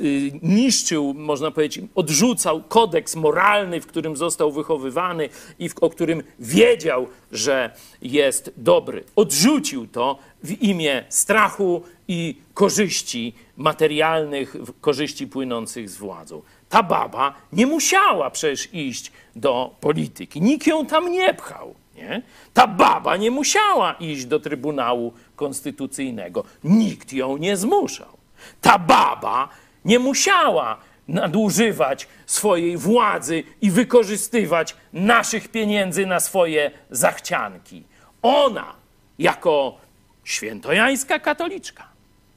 y, 0.01 0.31
niszczył, 0.41 1.13
można 1.13 1.51
powiedzieć, 1.51 1.85
odrzucał 1.95 2.63
kodeks 2.63 3.15
moralny, 3.15 3.81
w 3.81 3.87
którym 3.87 4.17
został 4.17 4.51
wychowywany 4.51 5.29
i 5.59 5.69
w, 5.69 5.77
o 5.81 5.89
którym 5.89 6.23
wiedział, 6.39 7.07
że 7.31 7.73
jest 8.01 8.53
dobry. 8.57 9.03
Odrzucił 9.15 9.87
to 9.87 10.19
w 10.43 10.61
imię 10.61 11.03
strachu 11.09 11.83
i 12.07 12.35
korzyści 12.53 13.33
materialnych, 13.57 14.55
korzyści 14.81 15.27
płynących 15.27 15.89
z 15.89 15.97
władzą. 15.97 16.41
Ta 16.71 16.83
baba 16.83 17.33
nie 17.53 17.67
musiała 17.67 18.29
przecież 18.29 18.73
iść 18.73 19.11
do 19.35 19.75
polityki. 19.81 20.41
Nikt 20.41 20.67
ją 20.67 20.85
tam 20.85 21.11
nie 21.11 21.33
pchał. 21.33 21.75
Nie? 21.95 22.21
Ta 22.53 22.67
baba 22.67 23.17
nie 23.17 23.31
musiała 23.31 23.93
iść 23.93 24.25
do 24.25 24.39
Trybunału 24.39 25.13
Konstytucyjnego. 25.35 26.43
Nikt 26.63 27.13
ją 27.13 27.37
nie 27.37 27.57
zmuszał. 27.57 28.17
Ta 28.61 28.79
baba 28.79 29.49
nie 29.85 29.99
musiała 29.99 30.77
nadużywać 31.07 32.07
swojej 32.25 32.77
władzy 32.77 33.43
i 33.61 33.71
wykorzystywać 33.71 34.75
naszych 34.93 35.47
pieniędzy 35.47 36.05
na 36.05 36.19
swoje 36.19 36.71
zachcianki. 36.91 37.83
Ona, 38.21 38.75
jako 39.19 39.77
świętojańska 40.23 41.19
katoliczka, 41.19 41.87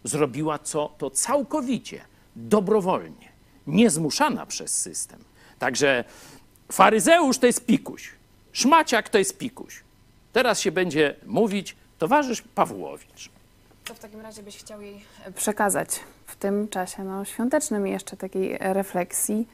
zrobiła 0.05 0.59
co, 0.59 0.93
to 0.99 1.11
całkowicie, 1.11 2.00
dobrowolnie, 2.37 3.34
niezmuszana 3.66 4.47
przez 4.47 4.80
system. 4.80 5.21
Także 5.59 6.04
faryzeusz 6.73 7.38
to 7.38 7.47
jest 7.47 7.66
pikuś, 7.66 8.12
szmaciak 8.52 9.09
to 9.09 9.18
jest 9.18 9.38
pikuś. 9.38 9.83
Teraz 10.33 10.61
się 10.61 10.73
będzie 10.73 11.14
mówić 11.26 11.76
towarzysz 11.99 12.42
Pawłowicz. 12.42 13.30
Co 13.85 13.94
w 13.94 13.99
takim 13.99 14.21
razie 14.21 14.42
byś 14.42 14.56
chciał 14.56 14.80
jej 14.80 15.04
przekazać 15.37 16.00
w 16.26 16.37
tym 16.37 16.68
czasie 16.68 17.04
no, 17.04 17.25
świątecznym 17.25 17.87
jeszcze 17.87 18.16
takiej 18.16 18.59
refleksji? 18.61 19.49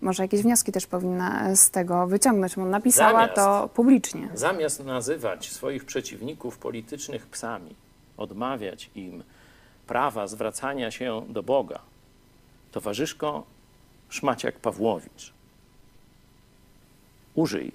Może 0.00 0.22
jakieś 0.22 0.42
wnioski 0.42 0.72
też 0.72 0.86
powinna 0.86 1.56
z 1.56 1.70
tego 1.70 2.06
wyciągnąć, 2.06 2.56
bo 2.56 2.64
napisała 2.64 3.12
zamiast, 3.12 3.34
to 3.34 3.68
publicznie. 3.74 4.28
Zamiast 4.34 4.84
nazywać 4.84 5.50
swoich 5.50 5.84
przeciwników 5.84 6.58
politycznych 6.58 7.26
psami, 7.26 7.74
odmawiać 8.16 8.90
im 8.94 9.24
prawa 9.86 10.26
zwracania 10.26 10.90
się 10.90 11.26
do 11.28 11.42
Boga, 11.42 11.80
towarzyszko 12.76 13.44
Szmaciak 14.08 14.58
Pawłowicz, 14.58 15.32
użyj 17.34 17.72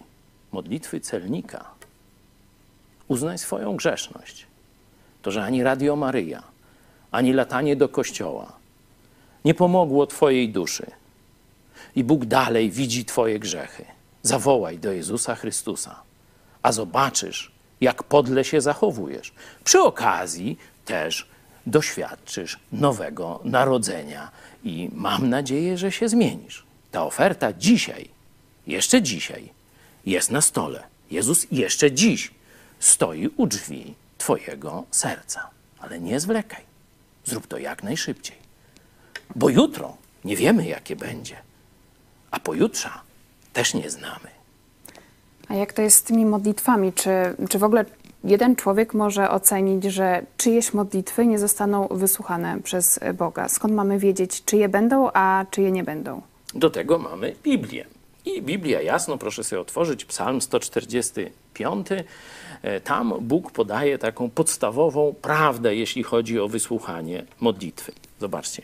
modlitwy 0.52 1.00
celnika, 1.00 1.66
uznaj 3.08 3.38
swoją 3.38 3.76
grzeszność. 3.76 4.48
To, 5.22 5.32
że 5.32 5.44
ani 5.44 5.64
Radio 5.64 5.96
Maryja, 5.96 6.44
ani 7.12 7.34
latanie 7.34 7.76
do 7.76 7.90
kościoła 7.90 8.54
nie 9.46 9.54
pomogło 9.54 10.08
Twojej 10.08 10.50
duszy. 10.50 10.92
I 11.96 12.04
Bóg 12.04 12.26
dalej 12.26 12.72
widzi 12.72 13.06
Twoje 13.06 13.40
grzechy. 13.40 13.86
Zawołaj 14.22 14.80
do 14.80 14.92
Jezusa 14.92 15.36
Chrystusa, 15.36 16.02
a 16.62 16.72
zobaczysz, 16.72 17.52
jak 17.82 18.04
podle 18.04 18.44
się 18.44 18.62
zachowujesz. 18.62 19.34
Przy 19.64 19.80
okazji 19.82 20.58
też 20.86 21.32
doświadczysz 21.66 22.60
nowego 22.72 23.40
narodzenia 23.44 24.32
i 24.64 24.90
mam 24.94 25.30
nadzieję, 25.30 25.78
że 25.78 25.92
się 25.92 26.10
zmienisz. 26.10 26.66
Ta 26.92 27.04
oferta 27.06 27.54
dzisiaj, 27.54 28.10
jeszcze 28.68 29.02
dzisiaj 29.02 29.50
jest 30.06 30.32
na 30.32 30.42
stole. 30.42 30.84
Jezus 31.12 31.48
jeszcze 31.52 31.92
dziś 31.92 32.32
stoi 32.80 33.28
u 33.38 33.48
drzwi 33.48 33.94
Twojego 34.18 34.84
serca. 34.92 35.50
Ale 35.80 36.00
nie 36.00 36.20
zwlekaj. 36.20 36.64
Zrób 37.26 37.48
to 37.48 37.58
jak 37.58 37.84
najszybciej. 37.84 38.38
Bo 39.36 39.50
jutro 39.50 39.98
nie 40.26 40.36
wiemy, 40.36 40.68
jakie 40.68 40.96
będzie, 40.96 41.36
a 42.32 42.40
pojutrza 42.40 43.02
też 43.54 43.74
nie 43.74 43.90
znamy. 43.90 44.30
A 45.48 45.54
jak 45.56 45.74
to 45.74 45.82
jest 45.82 45.98
z 45.98 46.04
tymi 46.04 46.26
modlitwami? 46.26 46.94
Czy, 46.94 47.10
czy 47.50 47.60
w 47.60 47.64
ogóle 47.64 47.86
jeden 48.24 48.56
człowiek 48.56 48.94
może 48.94 49.30
ocenić, 49.30 49.84
że 49.84 50.26
czyjeś 50.38 50.74
modlitwy 50.74 51.26
nie 51.26 51.40
zostaną 51.40 51.88
wysłuchane 51.88 52.62
przez 52.64 53.00
Boga? 53.18 53.50
Skąd 53.50 53.74
mamy 53.74 54.00
wiedzieć, 54.00 54.46
czyje 54.46 54.70
będą, 54.70 55.10
a 55.14 55.46
czyje 55.52 55.72
nie 55.72 55.84
będą? 55.84 56.22
Do 56.56 56.70
tego 56.70 56.98
mamy 56.98 57.36
Biblię. 57.44 57.86
I 58.26 58.42
Biblia 58.42 58.82
jasno, 58.82 59.18
proszę 59.18 59.44
sobie 59.44 59.62
otworzyć, 59.62 60.06
Psalm 60.06 60.42
145. 60.42 61.88
E, 62.62 62.82
Tam 62.82 63.14
Bóg 63.22 63.52
podaje 63.52 63.98
taką 63.98 64.30
podstawową 64.30 65.16
prawdę, 65.22 65.76
jeśli 65.76 66.04
chodzi 66.04 66.40
o 66.40 66.48
wysłuchanie 66.48 67.26
modlitwy. 67.40 67.92
Zobaczcie. 68.20 68.62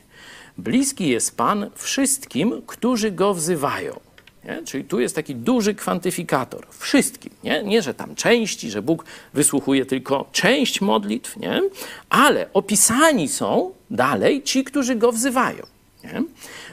Bliski 0.58 1.10
jest 1.10 1.38
Pan 1.38 1.70
wszystkim, 1.76 2.62
którzy 2.68 3.12
go 3.12 3.34
wzywają. 3.34 4.00
Nie? 4.48 4.64
Czyli 4.64 4.84
tu 4.84 5.00
jest 5.00 5.16
taki 5.16 5.36
duży 5.36 5.76
kwantyfikator. 5.76 6.68
Wszystkim. 6.70 7.34
Nie? 7.44 7.64
nie, 7.64 7.82
że 7.82 7.94
tam 7.94 8.16
części, 8.16 8.70
że 8.70 8.82
Bóg 8.82 9.06
wysłuchuje 9.34 9.86
tylko 9.86 10.30
część 10.32 10.82
modlitw, 10.82 11.38
nie? 11.38 11.62
ale 12.10 12.54
opisani 12.54 13.28
są 13.28 13.74
dalej 13.90 14.44
ci, 14.44 14.64
którzy 14.64 14.96
go 14.96 15.12
wzywają. 15.12 15.66
Nie? 16.04 16.24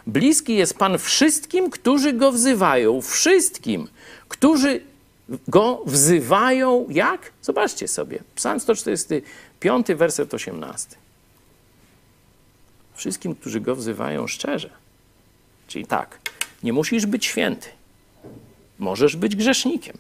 Bliski 0.07 0.55
jest 0.55 0.79
Pan 0.79 0.99
wszystkim, 0.99 1.71
którzy 1.71 2.13
go 2.13 2.33
wzywają. 2.33 3.01
Wszystkim, 3.01 3.89
którzy 4.29 4.81
go 5.49 5.83
wzywają. 5.87 6.87
Jak? 6.91 7.33
Zobaczcie 7.43 7.89
sobie. 7.89 8.19
Psalm 8.35 8.61
145, 8.61 9.87
werset 9.87 10.35
18. 10.35 10.97
Wszystkim, 12.95 13.35
którzy 13.35 13.61
go 13.61 13.77
wzywają 13.77 14.27
szczerze. 14.27 14.71
Czyli 15.69 15.87
tak, 15.87 16.19
nie 16.65 16.73
musisz 16.73 17.07
być 17.07 17.27
święty. 17.27 17.69
Możesz 18.79 19.17
być 19.17 19.37
grzesznikiem. 19.37 19.99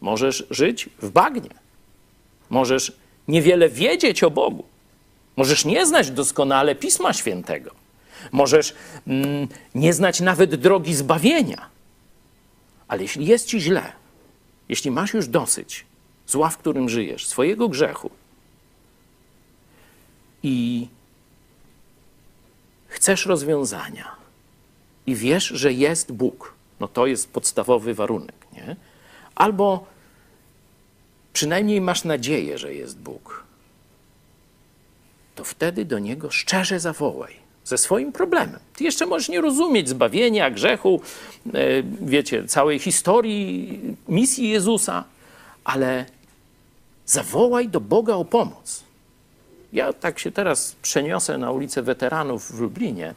Możesz 0.00 0.46
żyć 0.50 0.88
w 1.02 1.10
bagnie. 1.10 1.50
Możesz 2.50 2.92
niewiele 3.28 3.68
wiedzieć 3.68 4.22
o 4.22 4.30
Bogu. 4.30 4.64
Możesz 5.36 5.64
nie 5.64 5.86
znać 5.86 6.10
doskonale 6.10 6.74
Pisma 6.74 7.12
Świętego. 7.12 7.70
Możesz 8.32 8.74
mm, 9.06 9.48
nie 9.74 9.92
znać 9.92 10.20
nawet 10.20 10.54
drogi 10.54 10.94
zbawienia. 10.94 11.66
Ale 12.88 13.02
jeśli 13.02 13.26
jest 13.26 13.46
ci 13.46 13.60
źle, 13.60 13.92
jeśli 14.68 14.90
masz 14.90 15.14
już 15.14 15.28
dosyć 15.28 15.84
zła, 16.26 16.48
w 16.50 16.58
którym 16.58 16.88
żyjesz, 16.88 17.26
swojego 17.26 17.68
grzechu 17.68 18.10
i 20.42 20.88
chcesz 22.88 23.26
rozwiązania 23.26 24.21
i 25.06 25.14
wiesz, 25.14 25.44
że 25.44 25.72
jest 25.72 26.12
Bóg, 26.12 26.54
no 26.80 26.88
to 26.88 27.06
jest 27.06 27.32
podstawowy 27.32 27.94
warunek, 27.94 28.46
nie? 28.52 28.76
Albo 29.34 29.86
przynajmniej 31.32 31.80
masz 31.80 32.04
nadzieję, 32.04 32.58
że 32.58 32.74
jest 32.74 32.98
Bóg, 32.98 33.44
to 35.34 35.44
wtedy 35.44 35.84
do 35.84 35.98
Niego 35.98 36.30
szczerze 36.30 36.80
zawołaj 36.80 37.42
ze 37.64 37.78
swoim 37.78 38.12
problemem. 38.12 38.60
Ty 38.76 38.84
jeszcze 38.84 39.06
możesz 39.06 39.28
nie 39.28 39.40
rozumieć 39.40 39.88
zbawienia, 39.88 40.50
grzechu, 40.50 41.00
e, 41.54 41.60
wiecie, 42.00 42.44
całej 42.44 42.78
historii, 42.78 43.80
misji 44.08 44.48
Jezusa, 44.48 45.04
ale 45.64 46.06
zawołaj 47.06 47.68
do 47.68 47.80
Boga 47.80 48.14
o 48.14 48.24
pomoc. 48.24 48.84
Ja 49.72 49.92
tak 49.92 50.18
się 50.18 50.32
teraz 50.32 50.76
przeniosę 50.82 51.38
na 51.38 51.50
ulicę 51.50 51.82
Weteranów 51.82 52.52
w 52.52 52.60
Lublinie, 52.60 53.14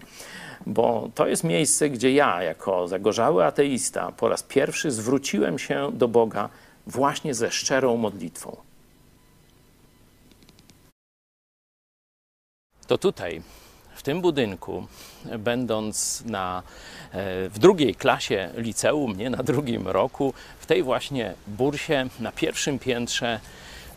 bo 0.66 1.10
to 1.16 1.28
jest 1.28 1.44
miejsce, 1.44 1.90
gdzie 1.90 2.14
ja, 2.14 2.44
jako 2.44 2.88
zagorzały 2.88 3.46
ateista, 3.46 4.12
po 4.12 4.30
raz 4.30 4.44
pierwszy 4.44 4.92
zwróciłem 4.92 5.60
się 5.60 5.92
do 5.94 6.08
Boga 6.08 6.50
właśnie 6.88 7.34
ze 7.34 7.52
szczerą 7.52 7.98
modlitwą. 7.98 8.58
To 12.88 12.98
tutaj 12.98 13.42
w 13.96 14.04
tym 14.04 14.22
budynku, 14.22 14.88
będąc 15.40 16.24
na, 16.26 16.64
e, 17.12 17.50
w 17.50 17.60
drugiej 17.60 17.96
klasie 17.96 18.50
liceum, 18.56 19.18
nie 19.18 19.30
na 19.30 19.44
drugim 19.44 19.88
roku, 19.88 20.34
w 20.60 20.66
tej 20.66 20.84
właśnie 20.84 21.34
bursie 21.48 22.08
na 22.20 22.32
pierwszym 22.32 22.80
piętrze, 22.80 23.40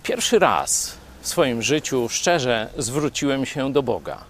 pierwszy 0.02 0.38
raz 0.38 0.98
w 1.20 1.28
swoim 1.28 1.62
życiu 1.62 2.08
szczerze 2.08 2.68
zwróciłem 2.78 3.46
się 3.46 3.72
do 3.72 3.82
Boga. 3.82 4.24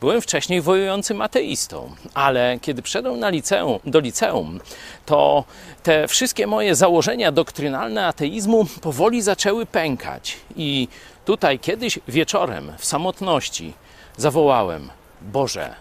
Byłem 0.00 0.20
wcześniej 0.20 0.60
wojującym 0.60 1.22
ateistą, 1.22 1.90
ale 2.14 2.58
kiedy 2.62 2.82
przyszedłem 2.82 3.20
na 3.20 3.28
liceum, 3.28 3.78
do 3.84 4.00
liceum, 4.00 4.60
to 5.06 5.44
te 5.82 6.08
wszystkie 6.08 6.46
moje 6.46 6.74
założenia 6.74 7.32
doktrynalne 7.32 8.06
ateizmu 8.06 8.66
powoli 8.80 9.22
zaczęły 9.22 9.66
pękać. 9.66 10.36
I 10.56 10.88
tutaj 11.24 11.58
kiedyś 11.58 11.98
wieczorem 12.08 12.72
w 12.78 12.84
samotności 12.84 13.74
zawołałem: 14.16 14.90
Boże, 15.20 15.74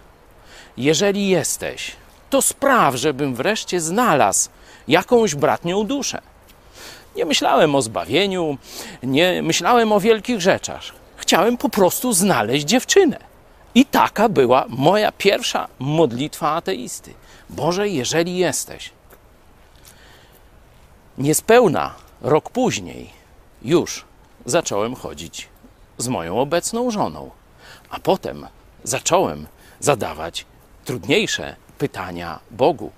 jeżeli 0.77 1.27
jesteś, 1.27 1.91
to 2.29 2.41
spraw, 2.41 2.95
żebym 2.95 3.35
wreszcie 3.35 3.81
znalazł 3.81 4.49
jakąś 4.87 5.35
bratnią 5.35 5.83
duszę. 5.83 6.21
Nie 7.15 7.25
myślałem 7.25 7.75
o 7.75 7.81
zbawieniu, 7.81 8.57
nie 9.03 9.41
myślałem 9.43 9.91
o 9.91 9.99
wielkich 9.99 10.41
rzeczach. 10.41 10.83
Chciałem 11.17 11.57
po 11.57 11.69
prostu 11.69 12.13
znaleźć 12.13 12.65
dziewczynę. 12.65 13.28
I 13.75 13.85
taka 13.85 14.29
była 14.29 14.65
moja 14.69 15.11
pierwsza 15.11 15.67
modlitwa 15.79 16.51
ateisty. 16.51 17.13
Boże, 17.49 17.89
jeżeli 17.89 18.37
jesteś. 18.37 18.91
Niespełna 21.17 21.95
rok 22.21 22.49
później 22.49 23.09
już 23.61 24.05
zacząłem 24.45 24.95
chodzić 24.95 25.47
z 25.97 26.07
moją 26.07 26.39
obecną 26.39 26.91
żoną, 26.91 27.31
a 27.89 27.99
potem 27.99 28.47
zacząłem 28.83 29.47
zadawać 29.79 30.45
trudniejsze 30.85 31.55
pytania 31.77 32.39
Bogu 32.51 32.91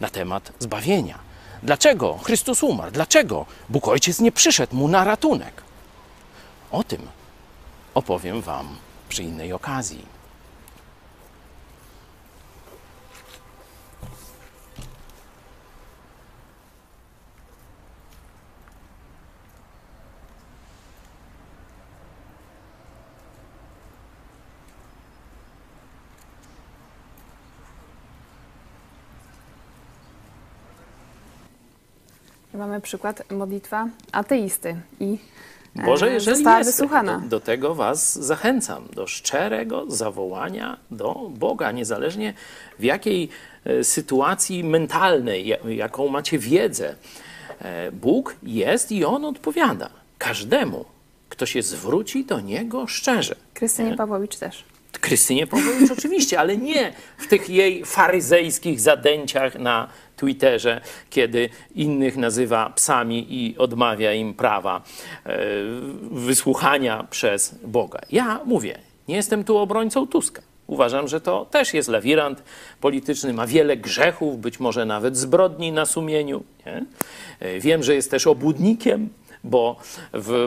na 0.00 0.08
temat 0.08 0.52
zbawienia. 0.58 1.18
Dlaczego 1.62 2.18
Chrystus 2.18 2.62
umarł? 2.62 2.90
Dlaczego 2.92 3.46
Bóg 3.68 3.88
Ojciec 3.88 4.20
nie 4.20 4.32
przyszedł 4.32 4.76
mu 4.76 4.88
na 4.88 5.04
ratunek? 5.04 5.62
O 6.70 6.84
tym 6.84 7.08
opowiem 7.94 8.40
Wam 8.40 8.76
przy 9.08 9.22
innej 9.22 9.52
okazji. 9.52 10.13
Mamy 32.54 32.80
przykład 32.80 33.32
modlitwa 33.32 33.88
ateisty 34.12 34.76
i 35.00 35.18
e, 35.78 35.84
Boże, 35.84 36.10
jeżeli 36.12 36.36
została 36.36 36.58
jesteś, 36.58 36.74
wysłuchana. 36.74 37.18
Do, 37.18 37.28
do 37.28 37.40
tego 37.40 37.74
Was 37.74 38.18
zachęcam, 38.18 38.88
do 38.92 39.06
szczerego 39.06 39.84
zawołania 39.88 40.76
do 40.90 41.14
Boga, 41.30 41.72
niezależnie 41.72 42.34
w 42.78 42.84
jakiej 42.84 43.28
e, 43.64 43.84
sytuacji 43.84 44.64
mentalnej, 44.64 45.46
ja- 45.46 45.56
jaką 45.68 46.08
macie 46.08 46.38
wiedzę. 46.38 46.94
E, 47.60 47.92
Bóg 47.92 48.36
jest 48.42 48.92
i 48.92 49.04
On 49.04 49.24
odpowiada 49.24 49.90
każdemu, 50.18 50.84
kto 51.28 51.46
się 51.46 51.62
zwróci 51.62 52.24
do 52.24 52.40
Niego 52.40 52.86
szczerze. 52.86 53.36
Krystynie 53.54 53.96
Pawłowicz 53.96 54.36
też. 54.36 54.64
Krystynie 55.04 55.46
Pawłowicz 55.46 55.90
oczywiście, 55.90 56.40
ale 56.40 56.56
nie 56.56 56.92
w 57.18 57.26
tych 57.26 57.50
jej 57.50 57.84
faryzejskich 57.84 58.80
zadęciach 58.80 59.58
na 59.58 59.88
Twitterze, 60.16 60.80
kiedy 61.10 61.48
innych 61.74 62.16
nazywa 62.16 62.70
psami 62.70 63.26
i 63.30 63.58
odmawia 63.58 64.12
im 64.12 64.34
prawa 64.34 64.82
e, 65.26 65.38
wysłuchania 66.10 67.06
przez 67.10 67.54
Boga. 67.64 68.00
Ja 68.12 68.40
mówię, 68.44 68.78
nie 69.08 69.16
jestem 69.16 69.44
tu 69.44 69.56
obrońcą 69.56 70.06
Tuska. 70.06 70.42
Uważam, 70.66 71.08
że 71.08 71.20
to 71.20 71.46
też 71.50 71.74
jest 71.74 71.88
lawirant 71.88 72.42
polityczny, 72.80 73.32
ma 73.32 73.46
wiele 73.46 73.76
grzechów, 73.76 74.40
być 74.40 74.60
może 74.60 74.84
nawet 74.84 75.16
zbrodni 75.16 75.72
na 75.72 75.86
sumieniu. 75.86 76.44
Nie? 76.66 76.84
E, 77.40 77.60
Wiem, 77.60 77.82
że 77.82 77.94
jest 77.94 78.10
też 78.10 78.26
obłudnikiem, 78.26 79.08
bo 79.44 79.76
w 80.12 80.46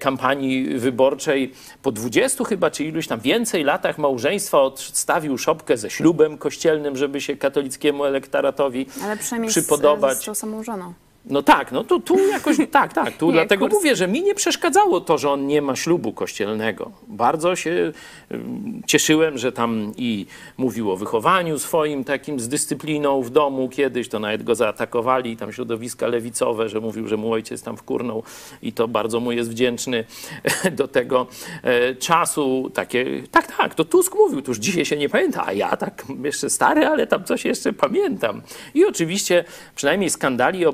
kampanii 0.00 0.78
wyborczej 0.78 1.52
po 1.82 1.92
20 1.92 2.44
chyba, 2.44 2.70
czy 2.70 2.84
iluś 2.84 3.06
tam 3.06 3.20
więcej 3.20 3.64
latach 3.64 3.98
małżeństwa 3.98 4.60
odstawił 4.60 5.38
szopkę 5.38 5.76
ze 5.76 5.90
ślubem 5.90 6.38
kościelnym, 6.38 6.96
żeby 6.96 7.20
się 7.20 7.36
katolickiemu 7.36 8.04
elektoratowi 8.04 8.86
Ale 9.04 9.16
przynajmniej 9.16 9.50
z, 9.50 9.54
przypodobać. 9.54 10.18
z 10.18 10.24
tą 10.24 10.34
samą 10.34 10.62
żoną. 10.62 10.92
No 11.26 11.42
tak, 11.42 11.72
no 11.72 11.84
to 11.84 12.00
tu 12.00 12.28
jakoś, 12.28 12.56
tak, 12.70 12.92
tak, 12.92 13.16
tu 13.16 13.26
Nie, 13.26 13.32
dlatego 13.32 13.64
kurs. 13.68 13.74
mówię, 13.74 13.96
że 13.96 14.08
mi 14.08 14.22
nie 14.22 14.34
przeszkadzało 14.34 15.00
to, 15.00 15.18
że 15.18 15.30
on 15.30 15.46
nie 15.46 15.62
ma 15.62 15.76
ślubu 15.76 16.12
kościelnego. 16.12 16.90
Bardzo 17.08 17.56
się 17.56 17.92
ym, 18.32 18.82
cieszyłem, 18.86 19.38
że 19.38 19.52
tam 19.52 19.92
i 19.96 20.26
mówił 20.56 20.90
o 20.90 20.96
wychowaniu 20.96 21.58
swoim 21.58 22.04
takim 22.04 22.40
z 22.40 22.48
dyscypliną 22.48 23.22
w 23.22 23.30
domu 23.30 23.68
kiedyś, 23.68 24.08
to 24.08 24.18
nawet 24.18 24.42
go 24.42 24.54
zaatakowali, 24.54 25.36
tam 25.36 25.52
środowiska 25.52 26.06
lewicowe, 26.06 26.68
że 26.68 26.80
mówił, 26.80 27.08
że 27.08 27.16
mu 27.16 27.32
ojciec 27.32 27.62
tam 27.62 27.76
wkurnął 27.76 28.22
i 28.62 28.72
to 28.72 28.88
bardzo 28.88 29.20
mu 29.20 29.32
jest 29.32 29.50
wdzięczny 29.50 30.04
do 30.78 30.88
tego 30.88 31.26
e, 31.62 31.94
czasu. 31.94 32.70
Takie, 32.74 33.22
tak, 33.30 33.56
tak, 33.56 33.74
to 33.74 33.84
Tusk 33.84 34.14
mówił, 34.14 34.42
to 34.42 34.50
już 34.50 34.58
dzisiaj 34.58 34.84
się 34.84 34.96
nie 34.96 35.08
pamięta, 35.08 35.46
a 35.46 35.52
ja 35.52 35.76
tak 35.76 36.04
jeszcze 36.24 36.50
stary, 36.50 36.86
ale 36.86 37.06
tam 37.06 37.24
coś 37.24 37.44
jeszcze 37.44 37.72
pamiętam. 37.72 38.42
I 38.74 38.84
oczywiście 38.84 39.44
przynajmniej 39.74 40.10
skandali 40.10 40.66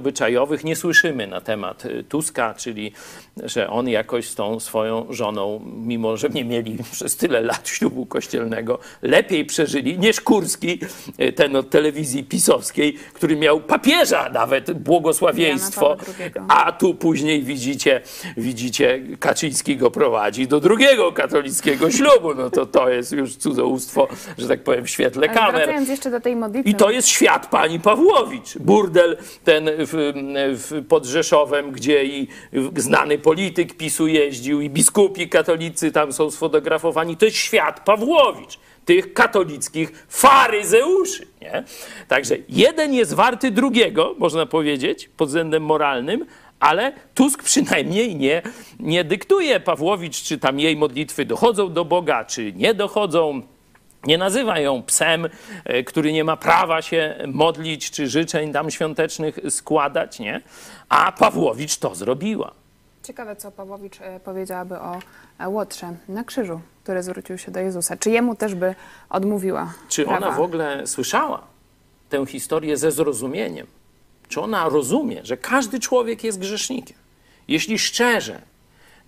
nie 0.64 0.76
słyszymy 0.76 1.26
na 1.26 1.40
temat 1.40 1.84
y, 1.84 2.04
Tuska, 2.04 2.54
czyli 2.54 2.92
że 3.44 3.70
on 3.70 3.88
jakoś 3.88 4.28
z 4.28 4.34
tą 4.34 4.60
swoją 4.60 5.06
żoną, 5.10 5.60
mimo 5.76 6.16
że 6.16 6.28
nie 6.28 6.44
mieli 6.44 6.78
przez 6.92 7.16
tyle 7.16 7.40
lat 7.40 7.68
ślubu 7.68 8.06
kościelnego, 8.06 8.78
lepiej 9.02 9.44
przeżyli 9.44 9.98
niż 9.98 10.20
Kurski, 10.20 10.78
y, 11.20 11.32
ten 11.32 11.56
od 11.56 11.70
telewizji 11.70 12.24
pisowskiej, 12.24 12.94
który 13.12 13.36
miał 13.36 13.60
papieża 13.60 14.28
nawet, 14.28 14.72
błogosławieństwo, 14.72 15.96
a 16.48 16.72
tu 16.72 16.94
później 16.94 17.42
widzicie, 17.42 18.00
widzicie, 18.36 19.00
Kaczyński 19.20 19.76
go 19.76 19.90
prowadzi 19.90 20.48
do 20.48 20.60
drugiego 20.60 21.12
katolickiego 21.12 21.90
ślubu. 21.90 22.34
No 22.34 22.50
to 22.50 22.66
to 22.66 22.88
jest 22.88 23.12
już 23.12 23.36
cudzołóstwo, 23.36 24.08
że 24.38 24.48
tak 24.48 24.62
powiem, 24.62 24.84
w 24.84 24.90
świetle 24.90 25.28
Ale 25.28 25.38
kamer. 25.38 25.54
wracając 25.54 25.88
jeszcze 25.88 26.10
do 26.10 26.20
tej 26.20 26.36
modlitwy. 26.36 26.70
I 26.70 26.74
to 26.74 26.90
jest 26.90 27.08
świat 27.08 27.46
pani 27.46 27.80
Pawłowicz. 27.80 28.58
Burdel 28.58 29.16
ten 29.44 29.70
w, 29.78 30.12
w, 30.70 30.86
pod 30.88 31.06
Rzeszowem, 31.06 31.72
gdzie 31.72 32.04
i 32.04 32.28
znany 32.76 33.18
polityk 33.22 33.76
PiSu 33.76 34.06
jeździł, 34.06 34.60
i 34.60 34.70
biskupi 34.70 35.28
katolicy 35.28 35.92
tam 35.92 36.12
są 36.12 36.30
sfotografowani. 36.30 37.16
To 37.16 37.24
jest 37.24 37.36
świat 37.36 37.80
Pawłowicz. 37.84 38.58
Tych 38.84 39.14
katolickich 39.14 40.06
faryzeuszy. 40.08 41.26
Nie? 41.40 41.64
Także 42.08 42.36
jeden 42.48 42.94
jest 42.94 43.14
warty 43.14 43.50
drugiego, 43.50 44.14
można 44.18 44.46
powiedzieć, 44.46 45.10
pod 45.16 45.28
względem 45.28 45.62
moralnym, 45.62 46.26
ale 46.60 46.92
Tusk 47.14 47.42
przynajmniej 47.42 48.16
nie, 48.16 48.42
nie 48.80 49.04
dyktuje 49.04 49.60
Pawłowicz, 49.60 50.22
czy 50.22 50.38
tam 50.38 50.60
jej 50.60 50.76
modlitwy 50.76 51.24
dochodzą 51.24 51.72
do 51.72 51.84
Boga, 51.84 52.24
czy 52.24 52.52
nie 52.52 52.74
dochodzą. 52.74 53.42
Nie 54.04 54.18
nazywa 54.18 54.58
ją 54.58 54.82
psem, 54.82 55.28
e, 55.64 55.82
który 55.82 56.12
nie 56.12 56.24
ma 56.24 56.36
prawa 56.36 56.82
się 56.82 57.14
modlić 57.26 57.90
czy 57.90 58.08
życzeń 58.08 58.52
tam 58.52 58.70
świątecznych 58.70 59.38
składać, 59.50 60.18
nie? 60.18 60.40
A 60.88 61.12
Pawłowicz 61.12 61.76
to 61.76 61.94
zrobiła. 61.94 62.61
Ciekawe, 63.02 63.36
co 63.36 63.50
Pawłowicz 63.50 64.00
e, 64.00 64.20
powiedziałaby 64.20 64.78
o 64.78 64.98
e, 65.38 65.48
Łotrze 65.48 65.94
na 66.08 66.24
krzyżu, 66.24 66.60
który 66.82 67.02
zwrócił 67.02 67.38
się 67.38 67.50
do 67.50 67.60
Jezusa. 67.60 67.96
Czy 67.96 68.10
jemu 68.10 68.36
też 68.36 68.54
by 68.54 68.74
odmówiła 69.10 69.74
Czy 69.88 70.04
prawa? 70.04 70.26
ona 70.26 70.36
w 70.36 70.40
ogóle 70.40 70.86
słyszała 70.86 71.42
tę 72.08 72.26
historię 72.26 72.76
ze 72.76 72.92
zrozumieniem? 72.92 73.66
Czy 74.28 74.40
ona 74.40 74.68
rozumie, 74.68 75.20
że 75.24 75.36
każdy 75.36 75.80
człowiek 75.80 76.24
jest 76.24 76.38
grzesznikiem? 76.38 76.96
Jeśli 77.48 77.78
szczerze 77.78 78.42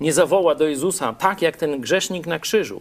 nie 0.00 0.12
zawoła 0.12 0.54
do 0.54 0.68
Jezusa 0.68 1.12
tak 1.12 1.42
jak 1.42 1.56
ten 1.56 1.80
grzesznik 1.80 2.26
na 2.26 2.38
krzyżu, 2.38 2.80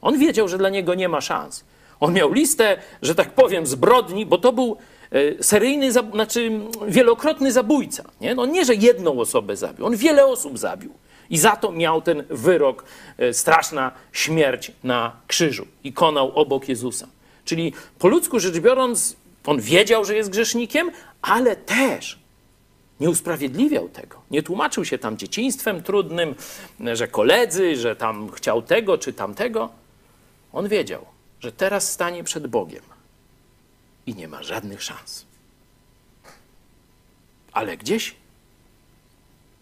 on 0.00 0.18
wiedział, 0.18 0.48
że 0.48 0.58
dla 0.58 0.68
niego 0.68 0.94
nie 0.94 1.08
ma 1.08 1.20
szans. 1.20 1.64
On 2.00 2.12
miał 2.12 2.32
listę, 2.32 2.76
że 3.02 3.14
tak 3.14 3.34
powiem, 3.34 3.66
zbrodni, 3.66 4.26
bo 4.26 4.38
to 4.38 4.52
był 4.52 4.76
seryjny, 5.40 5.92
zab- 5.92 6.12
znaczy 6.12 6.60
wielokrotny 6.88 7.52
zabójca. 7.52 8.04
Nie? 8.20 8.34
No 8.34 8.46
nie, 8.46 8.64
że 8.64 8.74
jedną 8.74 9.20
osobę 9.20 9.56
zabił, 9.56 9.86
on 9.86 9.96
wiele 9.96 10.26
osób 10.26 10.58
zabił. 10.58 10.92
I 11.30 11.38
za 11.38 11.56
to 11.56 11.72
miał 11.72 12.02
ten 12.02 12.24
wyrok, 12.30 12.84
e, 13.18 13.34
straszna 13.34 13.92
śmierć 14.12 14.72
na 14.84 15.12
krzyżu 15.26 15.66
i 15.84 15.92
konał 15.92 16.32
obok 16.34 16.68
Jezusa. 16.68 17.08
Czyli 17.44 17.72
po 17.98 18.08
ludzku 18.08 18.40
rzecz 18.40 18.58
biorąc, 18.58 19.16
on 19.46 19.60
wiedział, 19.60 20.04
że 20.04 20.16
jest 20.16 20.30
grzesznikiem, 20.30 20.90
ale 21.22 21.56
też 21.56 22.18
nie 23.00 23.10
usprawiedliwiał 23.10 23.88
tego. 23.88 24.16
Nie 24.30 24.42
tłumaczył 24.42 24.84
się 24.84 24.98
tam 24.98 25.16
dzieciństwem 25.16 25.82
trudnym, 25.82 26.34
że 26.92 27.08
koledzy, 27.08 27.76
że 27.76 27.96
tam 27.96 28.30
chciał 28.30 28.62
tego 28.62 28.98
czy 28.98 29.12
tamtego. 29.12 29.68
On 30.52 30.68
wiedział, 30.68 31.04
że 31.40 31.52
teraz 31.52 31.92
stanie 31.92 32.24
przed 32.24 32.46
Bogiem 32.46 32.82
i 34.10 34.14
nie 34.14 34.28
ma 34.28 34.42
żadnych 34.42 34.82
szans. 34.82 35.24
Ale 37.52 37.76
gdzieś 37.76 38.14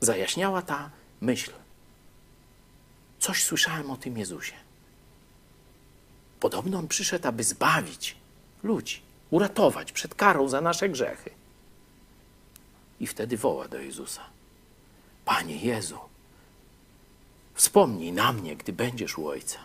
zajaśniała 0.01 0.63
ta 0.63 0.91
myśl. 1.21 1.53
Coś 3.19 3.45
słyszałem 3.45 3.91
o 3.91 3.97
tym 3.97 4.19
Jezusie. 4.19 4.55
Podobno 6.41 6.79
on 6.79 6.89
przyszedł, 6.89 7.29
aby 7.29 7.45
zbawić 7.45 8.17
ludzi, 8.63 9.03
uratować 9.31 9.93
przed 9.93 10.15
karą 10.15 10.49
za 10.49 10.61
nasze 10.61 10.89
grzechy. 10.89 11.31
I 13.01 13.07
wtedy 13.07 13.37
woła 13.37 13.69
do 13.69 13.79
Jezusa: 13.79 14.23
Panie 15.25 15.57
Jezu, 15.57 15.99
wspomnij 17.55 18.13
na 18.13 18.33
mnie, 18.33 18.57
gdy 18.57 18.73
będziesz 18.73 19.19
u 19.19 19.29
Ojca. 19.29 19.59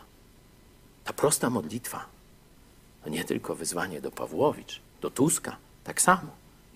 Ta 1.03 1.13
prosta 1.13 1.49
modlitwa 1.49 2.12
to 3.03 3.09
nie 3.09 3.23
tylko 3.23 3.55
wyzwanie 3.55 4.01
do 4.01 4.11
Pawłowicz, 4.11 4.81
do 5.01 5.11
Tuska, 5.11 5.57
tak 5.83 6.01
samo 6.01 6.27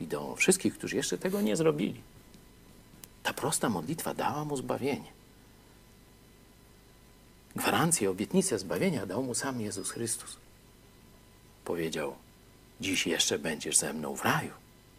i 0.02 0.08
do 0.08 0.36
wszystkich, 0.36 0.78
którzy 0.78 0.96
jeszcze 0.96 1.18
tego 1.18 1.42
nie 1.42 1.56
zrobili. 1.56 2.02
Ta 3.24 3.34
prosta 3.34 3.70
modlitwa 3.70 4.14
dała 4.14 4.46
mu 4.46 4.58
zbawienie. 4.58 5.12
Gwarancję, 7.56 8.10
obietnicę 8.10 8.60
zbawienia 8.60 9.06
dał 9.06 9.24
mu 9.24 9.36
sam 9.36 9.62
Jezus 9.62 9.92
Chrystus. 9.92 10.38
Powiedział: 11.66 12.16
Dziś 12.82 13.08
jeszcze 13.08 13.40
będziesz 13.40 13.78
ze 13.78 13.94
mną 13.94 14.16
w 14.16 14.22
raju. 14.22 14.52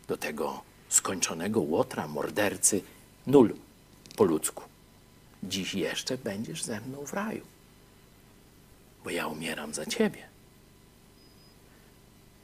Do 0.09 0.17
tego 0.17 0.63
skończonego 0.89 1.61
łotra, 1.61 2.09
mordercy, 2.09 2.83
nul 3.27 3.55
po 4.17 4.25
ludzku. 4.25 4.65
Dziś 5.43 5.75
jeszcze 5.75 6.19
będziesz 6.19 6.65
ze 6.65 6.81
mną 6.81 7.07
w 7.07 7.13
raju, 7.13 7.47
bo 9.05 9.11
ja 9.11 9.27
umieram 9.27 9.75
za 9.75 9.87
ciebie. 9.87 10.29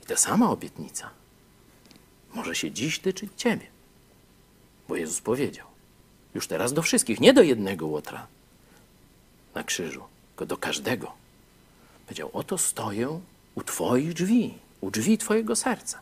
I 0.05 0.07
ta 0.07 0.17
sama 0.17 0.51
obietnica 0.51 1.11
może 2.35 2.55
się 2.55 2.71
dziś 2.71 2.99
tyczyć 2.99 3.33
ciebie, 3.37 3.67
bo 4.89 4.97
Jezus 4.97 5.21
powiedział, 5.21 5.67
już 6.35 6.47
teraz 6.47 6.73
do 6.73 6.83
wszystkich, 6.83 7.21
nie 7.21 7.33
do 7.33 7.43
jednego 7.43 7.87
łotra 7.87 8.27
na 9.55 9.65
krzyżu, 9.65 10.05
tylko 10.29 10.47
do 10.47 10.57
każdego. 10.57 11.13
Powiedział: 12.07 12.31
Oto 12.33 12.59
stoję 12.59 13.21
u 13.55 13.63
Twoich 13.63 14.13
drzwi, 14.13 14.55
u 14.81 14.91
drzwi 14.91 15.19
Twojego 15.19 15.57
serca. 15.57 16.01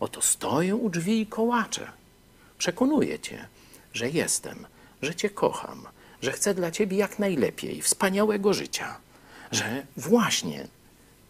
Oto 0.00 0.22
stoję 0.22 0.76
u 0.76 0.90
drzwi 0.90 1.20
i 1.20 1.26
kołaczę. 1.26 1.92
Przekonuję 2.58 3.18
Cię, 3.18 3.48
że 3.92 4.10
jestem, 4.10 4.66
że 5.02 5.14
Cię 5.14 5.30
kocham, 5.30 5.86
że 6.22 6.32
chcę 6.32 6.54
dla 6.54 6.70
Ciebie 6.70 6.96
jak 6.96 7.18
najlepiej, 7.18 7.82
wspaniałego 7.82 8.54
życia, 8.54 8.96
że 9.50 9.86
właśnie 9.96 10.66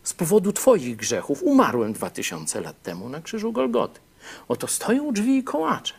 z 0.04 0.12
powodu 0.12 0.52
Twoich 0.52 0.96
grzechów 0.96 1.42
umarłem 1.42 1.92
dwa 1.92 2.10
tysiące 2.10 2.60
lat 2.60 2.82
temu 2.82 3.08
na 3.08 3.20
krzyżu 3.20 3.52
Golgoty. 3.52 4.00
Oto 4.48 4.66
stoję 4.66 5.02
u 5.02 5.12
drzwi 5.12 5.36
i 5.38 5.44
kołaczę. 5.44 5.94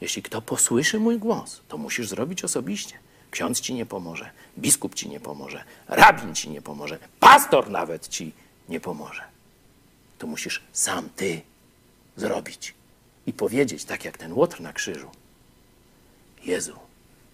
Jeśli 0.00 0.22
kto 0.22 0.42
posłyszy 0.42 1.00
mój 1.00 1.18
głos, 1.18 1.60
to 1.68 1.78
musisz 1.78 2.08
zrobić 2.08 2.44
osobiście. 2.44 2.98
Ksiądz 3.30 3.60
ci 3.60 3.74
nie 3.74 3.86
pomoże, 3.86 4.30
biskup 4.58 4.94
ci 4.94 5.08
nie 5.08 5.20
pomoże, 5.20 5.64
rabin 5.88 6.34
ci 6.34 6.50
nie 6.50 6.62
pomoże, 6.62 6.98
pastor 7.20 7.70
nawet 7.70 8.08
ci 8.08 8.32
nie 8.68 8.80
pomoże. 8.80 9.22
To 10.18 10.26
musisz 10.26 10.62
sam 10.72 11.08
ty 11.16 11.40
zrobić 12.16 12.74
i 13.26 13.32
powiedzieć, 13.32 13.84
tak 13.84 14.04
jak 14.04 14.18
ten 14.18 14.32
łotr 14.32 14.60
na 14.60 14.72
krzyżu: 14.72 15.10
Jezu, 16.44 16.76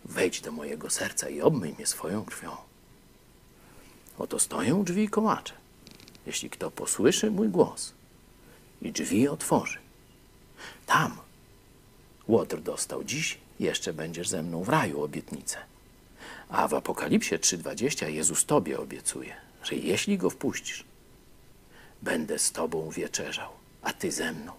wejdź 0.05 0.41
do 0.41 0.53
mojego 0.53 0.91
serca 0.91 1.29
i 1.29 1.41
obmyj 1.41 1.73
mnie 1.73 1.87
swoją 1.87 2.25
krwią. 2.25 2.57
Oto 4.19 4.39
stoję 4.39 4.75
u 4.75 4.85
drzwi 4.85 5.03
i 5.03 5.09
kołaczę. 5.09 5.62
Jeśli 6.27 6.51
kto 6.51 6.71
posłyszy 6.71 7.31
mój 7.31 7.49
głos 7.49 7.93
i 8.83 8.93
drzwi 8.93 9.29
otworzy, 9.29 9.79
tam 10.87 11.17
Łotr 12.29 12.61
dostał 12.61 13.05
dziś, 13.05 13.39
jeszcze 13.61 13.93
będziesz 13.93 14.29
ze 14.29 14.43
mną 14.43 14.63
w 14.63 14.69
raju 14.69 15.03
obietnicę. 15.03 15.59
A 16.49 16.69
w 16.69 16.75
Apokalipsie 16.75 17.39
3:20 17.39 18.07
Jezus 18.07 18.45
tobie 18.45 18.81
obiecuje, 18.81 19.37
że 19.65 19.75
jeśli 19.75 20.19
go 20.19 20.31
wpuścisz, 20.31 20.85
będę 22.03 22.39
z 22.39 22.53
tobą 22.53 22.91
wieczerzał, 22.91 23.51
a 23.83 23.93
ty 23.93 24.13
ze 24.13 24.33
mną. 24.33 24.53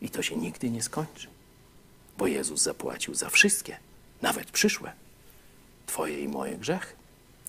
I 0.00 0.10
to 0.10 0.22
się 0.22 0.36
nigdy 0.36 0.70
nie 0.70 0.82
skończy, 0.82 1.28
bo 2.18 2.26
Jezus 2.26 2.62
zapłacił 2.62 3.14
za 3.14 3.30
wszystkie, 3.30 3.76
nawet 4.22 4.50
przyszłe, 4.50 4.92
twoje 5.86 6.20
i 6.20 6.28
moje 6.28 6.58
grzechy. 6.58 7.01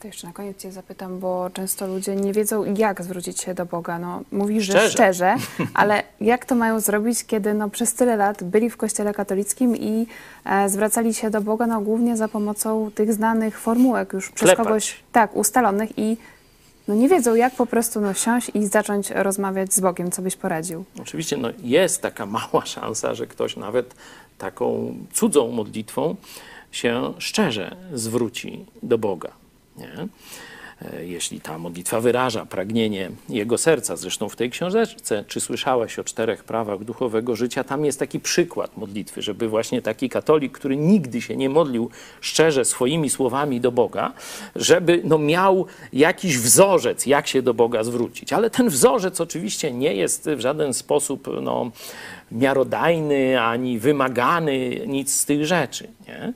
To 0.03 0.07
jeszcze 0.07 0.27
na 0.27 0.33
koniec 0.33 0.57
Cię 0.57 0.71
zapytam, 0.71 1.19
bo 1.19 1.49
często 1.53 1.87
ludzie 1.87 2.15
nie 2.15 2.33
wiedzą, 2.33 2.75
jak 2.75 3.03
zwrócić 3.03 3.41
się 3.41 3.53
do 3.53 3.65
Boga. 3.65 3.99
No, 3.99 4.21
mówisz, 4.31 4.63
że 4.63 4.73
Szczerze. 4.73 4.89
szczerze, 4.89 5.35
ale 5.73 6.03
jak 6.21 6.45
to 6.45 6.55
mają 6.55 6.79
zrobić, 6.79 7.25
kiedy 7.25 7.53
no, 7.53 7.69
przez 7.69 7.93
tyle 7.93 8.15
lat 8.15 8.43
byli 8.43 8.69
w 8.69 8.77
Kościele 8.77 9.13
katolickim 9.13 9.77
i 9.77 10.07
e, 10.45 10.69
zwracali 10.69 11.13
się 11.13 11.29
do 11.29 11.41
Boga 11.41 11.67
no, 11.67 11.81
głównie 11.81 12.17
za 12.17 12.27
pomocą 12.27 12.91
tych 12.95 13.13
znanych 13.13 13.59
formułek 13.59 14.13
już 14.13 14.29
przez 14.29 14.47
Klepać. 14.49 14.67
kogoś 14.67 14.99
tak 15.11 15.35
ustalonych 15.35 15.89
i 15.97 16.17
no, 16.87 16.95
nie 16.95 17.09
wiedzą, 17.09 17.35
jak 17.35 17.55
po 17.55 17.65
prostu 17.65 18.01
no, 18.01 18.13
siąść 18.13 18.51
i 18.53 18.67
zacząć 18.67 19.11
rozmawiać 19.11 19.73
z 19.73 19.79
Bogiem. 19.79 20.11
Co 20.11 20.21
byś 20.21 20.35
poradził? 20.35 20.85
Oczywiście 21.01 21.37
no, 21.37 21.49
jest 21.61 22.01
taka 22.01 22.25
mała 22.37 22.65
szansa, 22.65 23.13
że 23.13 23.27
ktoś 23.27 23.57
nawet 23.57 23.95
taką 24.37 24.95
cudzą 25.13 25.51
modlitwą 25.51 26.15
się 26.71 27.13
szczerze 27.17 27.75
zwróci 27.93 28.65
do 28.83 28.97
Boga. 28.97 29.42
Nie? 29.77 30.07
E, 30.81 31.05
Jeśli 31.05 31.41
ta 31.41 31.57
modlitwa 31.57 32.01
wyraża 32.01 32.45
pragnienie 32.45 33.11
jego 33.29 33.57
serca, 33.57 33.95
zresztą 33.95 34.29
w 34.29 34.35
tej 34.35 34.49
książeczce, 34.49 35.23
czy 35.27 35.41
słyszałeś 35.41 35.99
o 35.99 36.03
czterech 36.03 36.43
prawach 36.43 36.83
duchowego 36.83 37.35
życia, 37.35 37.63
tam 37.63 37.85
jest 37.85 37.99
taki 37.99 38.19
przykład 38.19 38.77
modlitwy, 38.77 39.21
żeby 39.21 39.47
właśnie 39.47 39.81
taki 39.81 40.09
katolik, 40.09 40.51
który 40.51 40.77
nigdy 40.77 41.21
się 41.21 41.35
nie 41.35 41.49
modlił 41.49 41.89
szczerze 42.21 42.65
swoimi 42.65 43.09
słowami 43.09 43.61
do 43.61 43.71
Boga, 43.71 44.13
żeby 44.55 45.01
no, 45.03 45.17
miał 45.17 45.65
jakiś 45.93 46.37
wzorzec, 46.37 47.05
jak 47.05 47.27
się 47.27 47.41
do 47.41 47.53
Boga 47.53 47.83
zwrócić. 47.83 48.33
Ale 48.33 48.49
ten 48.49 48.69
wzorzec 48.69 49.21
oczywiście 49.21 49.71
nie 49.71 49.93
jest 49.93 50.29
w 50.29 50.39
żaden 50.39 50.73
sposób 50.73 51.27
no, 51.41 51.71
miarodajny 52.31 53.41
ani 53.41 53.79
wymagany, 53.79 54.81
nic 54.87 55.13
z 55.13 55.25
tych 55.25 55.45
rzeczy. 55.45 55.87
Nie? 56.07 56.33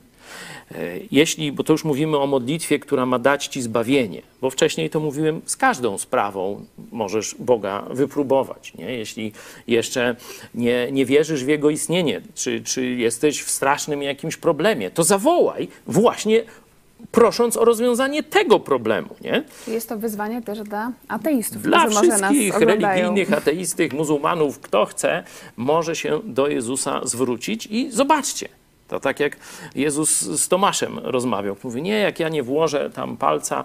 E, 0.74 0.98
Jeśli, 1.10 1.52
bo 1.52 1.64
to 1.64 1.72
już 1.72 1.84
mówimy 1.84 2.18
o 2.18 2.26
modlitwie, 2.26 2.78
która 2.78 3.06
ma 3.06 3.18
dać 3.18 3.46
ci 3.46 3.62
zbawienie, 3.62 4.22
bo 4.40 4.50
wcześniej 4.50 4.90
to 4.90 5.00
mówiłem, 5.00 5.40
z 5.46 5.56
każdą 5.56 5.98
sprawą 5.98 6.64
możesz 6.92 7.34
Boga 7.38 7.84
wypróbować. 7.90 8.74
Nie? 8.74 8.92
Jeśli 8.92 9.32
jeszcze 9.66 10.16
nie, 10.54 10.92
nie 10.92 11.06
wierzysz 11.06 11.44
w 11.44 11.48
Jego 11.48 11.70
istnienie, 11.70 12.20
czy, 12.34 12.60
czy 12.60 12.86
jesteś 12.86 13.42
w 13.42 13.50
strasznym 13.50 14.02
jakimś 14.02 14.36
problemie, 14.36 14.90
to 14.90 15.04
zawołaj 15.04 15.68
właśnie 15.86 16.44
prosząc 17.12 17.56
o 17.56 17.64
rozwiązanie 17.64 18.22
tego 18.22 18.60
problemu. 18.60 19.08
Nie? 19.20 19.44
Jest 19.68 19.88
to 19.88 19.98
wyzwanie 19.98 20.42
też 20.42 20.60
dla 20.60 20.92
ateistów, 21.08 21.62
Dla 21.62 21.88
wszystkich 21.88 22.58
religijnych, 22.58 23.32
ateistych, 23.32 23.92
muzułmanów, 23.92 24.60
kto 24.60 24.84
chce, 24.86 25.24
może 25.56 25.96
się 25.96 26.20
do 26.24 26.48
Jezusa 26.48 27.00
zwrócić 27.04 27.66
i 27.66 27.90
zobaczcie. 27.90 28.48
To 28.88 29.00
tak 29.00 29.20
jak 29.20 29.36
Jezus 29.74 30.20
z 30.20 30.48
Tomaszem 30.48 30.98
rozmawiał. 30.98 31.56
Mówi, 31.64 31.82
nie, 31.82 31.98
jak 31.98 32.20
ja 32.20 32.28
nie 32.28 32.42
włożę 32.42 32.90
tam 32.90 33.16
palca 33.16 33.64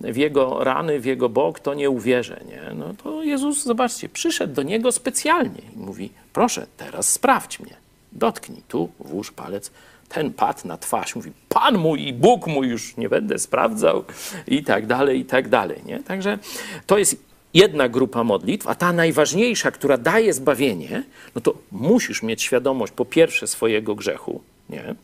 w 0.00 0.16
jego 0.16 0.64
rany, 0.64 1.00
w 1.00 1.04
jego 1.04 1.28
bok, 1.28 1.60
to 1.60 1.74
nie 1.74 1.90
uwierzę. 1.90 2.40
Nie? 2.48 2.74
No 2.74 2.94
to 3.02 3.22
Jezus, 3.22 3.64
zobaczcie, 3.64 4.08
przyszedł 4.08 4.54
do 4.54 4.62
niego 4.62 4.92
specjalnie 4.92 5.60
i 5.76 5.78
mówi, 5.78 6.10
proszę, 6.32 6.66
teraz 6.76 7.08
sprawdź 7.08 7.60
mnie. 7.60 7.76
Dotknij 8.12 8.62
tu, 8.68 8.90
włóż 8.98 9.30
palec. 9.30 9.70
Ten 10.08 10.32
padł 10.32 10.68
na 10.68 10.76
twarz, 10.76 11.16
mówi, 11.16 11.32
Pan 11.48 11.78
mój 11.78 12.06
i 12.06 12.12
Bóg 12.12 12.46
mój, 12.46 12.68
już 12.68 12.96
nie 12.96 13.08
będę 13.08 13.38
sprawdzał 13.38 14.04
i 14.46 14.64
tak 14.64 14.86
dalej, 14.86 15.20
i 15.20 15.24
tak 15.24 15.48
dalej. 15.48 15.82
Nie? 15.86 16.00
Także 16.00 16.38
to 16.86 16.98
jest 16.98 17.16
jedna 17.54 17.88
grupa 17.88 18.24
modlitw, 18.24 18.66
a 18.66 18.74
ta 18.74 18.92
najważniejsza, 18.92 19.70
która 19.70 19.98
daje 19.98 20.32
zbawienie, 20.32 21.02
no 21.34 21.40
to 21.40 21.54
musisz 21.72 22.22
mieć 22.22 22.42
świadomość 22.42 22.92
po 22.92 23.04
pierwsze 23.04 23.46
swojego 23.46 23.94
grzechu, 23.94 24.40
nie? 24.72 24.94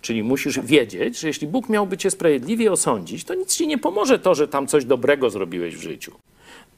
Czyli 0.00 0.22
musisz 0.22 0.60
wiedzieć, 0.60 1.18
że 1.18 1.28
jeśli 1.28 1.46
Bóg 1.46 1.68
miałby 1.68 1.96
cię 1.96 2.10
sprawiedliwie 2.10 2.72
osądzić, 2.72 3.24
to 3.24 3.34
nic 3.34 3.56
ci 3.56 3.66
nie 3.66 3.78
pomoże 3.78 4.18
to, 4.18 4.34
że 4.34 4.48
tam 4.48 4.66
coś 4.66 4.84
dobrego 4.84 5.30
zrobiłeś 5.30 5.76
w 5.76 5.82
życiu. 5.82 6.12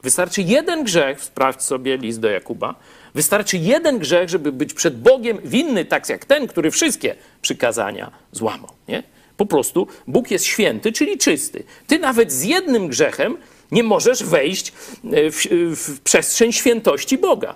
Wystarczy 0.03 0.41
jeden 0.41 0.83
grzech, 0.83 1.21
sprawdź 1.21 1.61
sobie 1.61 1.97
list 1.97 2.19
do 2.19 2.29
Jakuba, 2.29 2.75
wystarczy 3.15 3.57
jeden 3.57 3.99
grzech, 3.99 4.29
żeby 4.29 4.51
być 4.51 4.73
przed 4.73 4.99
Bogiem 4.99 5.37
winny 5.43 5.85
tak 5.85 6.09
jak 6.09 6.25
ten, 6.25 6.47
który 6.47 6.71
wszystkie 6.71 7.15
przykazania 7.41 8.11
złamał. 8.31 8.71
Nie? 8.87 9.03
Po 9.37 9.45
prostu 9.45 9.87
Bóg 10.07 10.31
jest 10.31 10.45
święty, 10.45 10.91
czyli 10.91 11.17
czysty. 11.17 11.63
Ty 11.87 11.99
nawet 11.99 12.31
z 12.31 12.43
jednym 12.43 12.87
grzechem 12.87 13.37
nie 13.71 13.83
możesz 13.83 14.23
wejść 14.23 14.69
e, 14.69 15.31
w, 15.31 15.37
w 15.75 15.99
przestrzeń 15.99 16.51
świętości 16.51 17.17
Boga. 17.17 17.55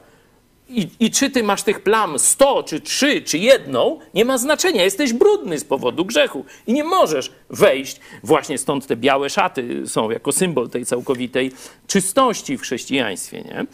I, 0.70 0.88
I 1.00 1.12
czy 1.12 1.30
ty 1.30 1.44
masz 1.44 1.64
tych 1.64 1.80
plam 1.80 2.20
100, 2.20 2.64
czy 2.64 2.82
3, 2.82 3.22
czy 3.22 3.38
jedną, 3.38 4.00
nie 4.14 4.26
ma 4.26 4.38
znaczenia. 4.38 4.84
Jesteś 4.84 5.14
brudny 5.14 5.60
z 5.60 5.64
powodu 5.64 6.06
grzechu 6.06 6.46
i 6.68 6.74
nie 6.74 6.84
możesz 6.84 7.32
wejść. 7.50 8.00
Właśnie 8.24 8.58
stąd 8.58 8.88
te 8.88 8.96
białe 8.96 9.30
szaty 9.30 9.88
są 9.88 10.12
jako 10.12 10.32
symbol 10.32 10.70
tej 10.70 10.86
całkowitej 10.86 11.52
czystości 11.88 12.58
w 12.58 12.62
chrześcijaństwie. 12.62 13.42
Nie? 13.42 13.66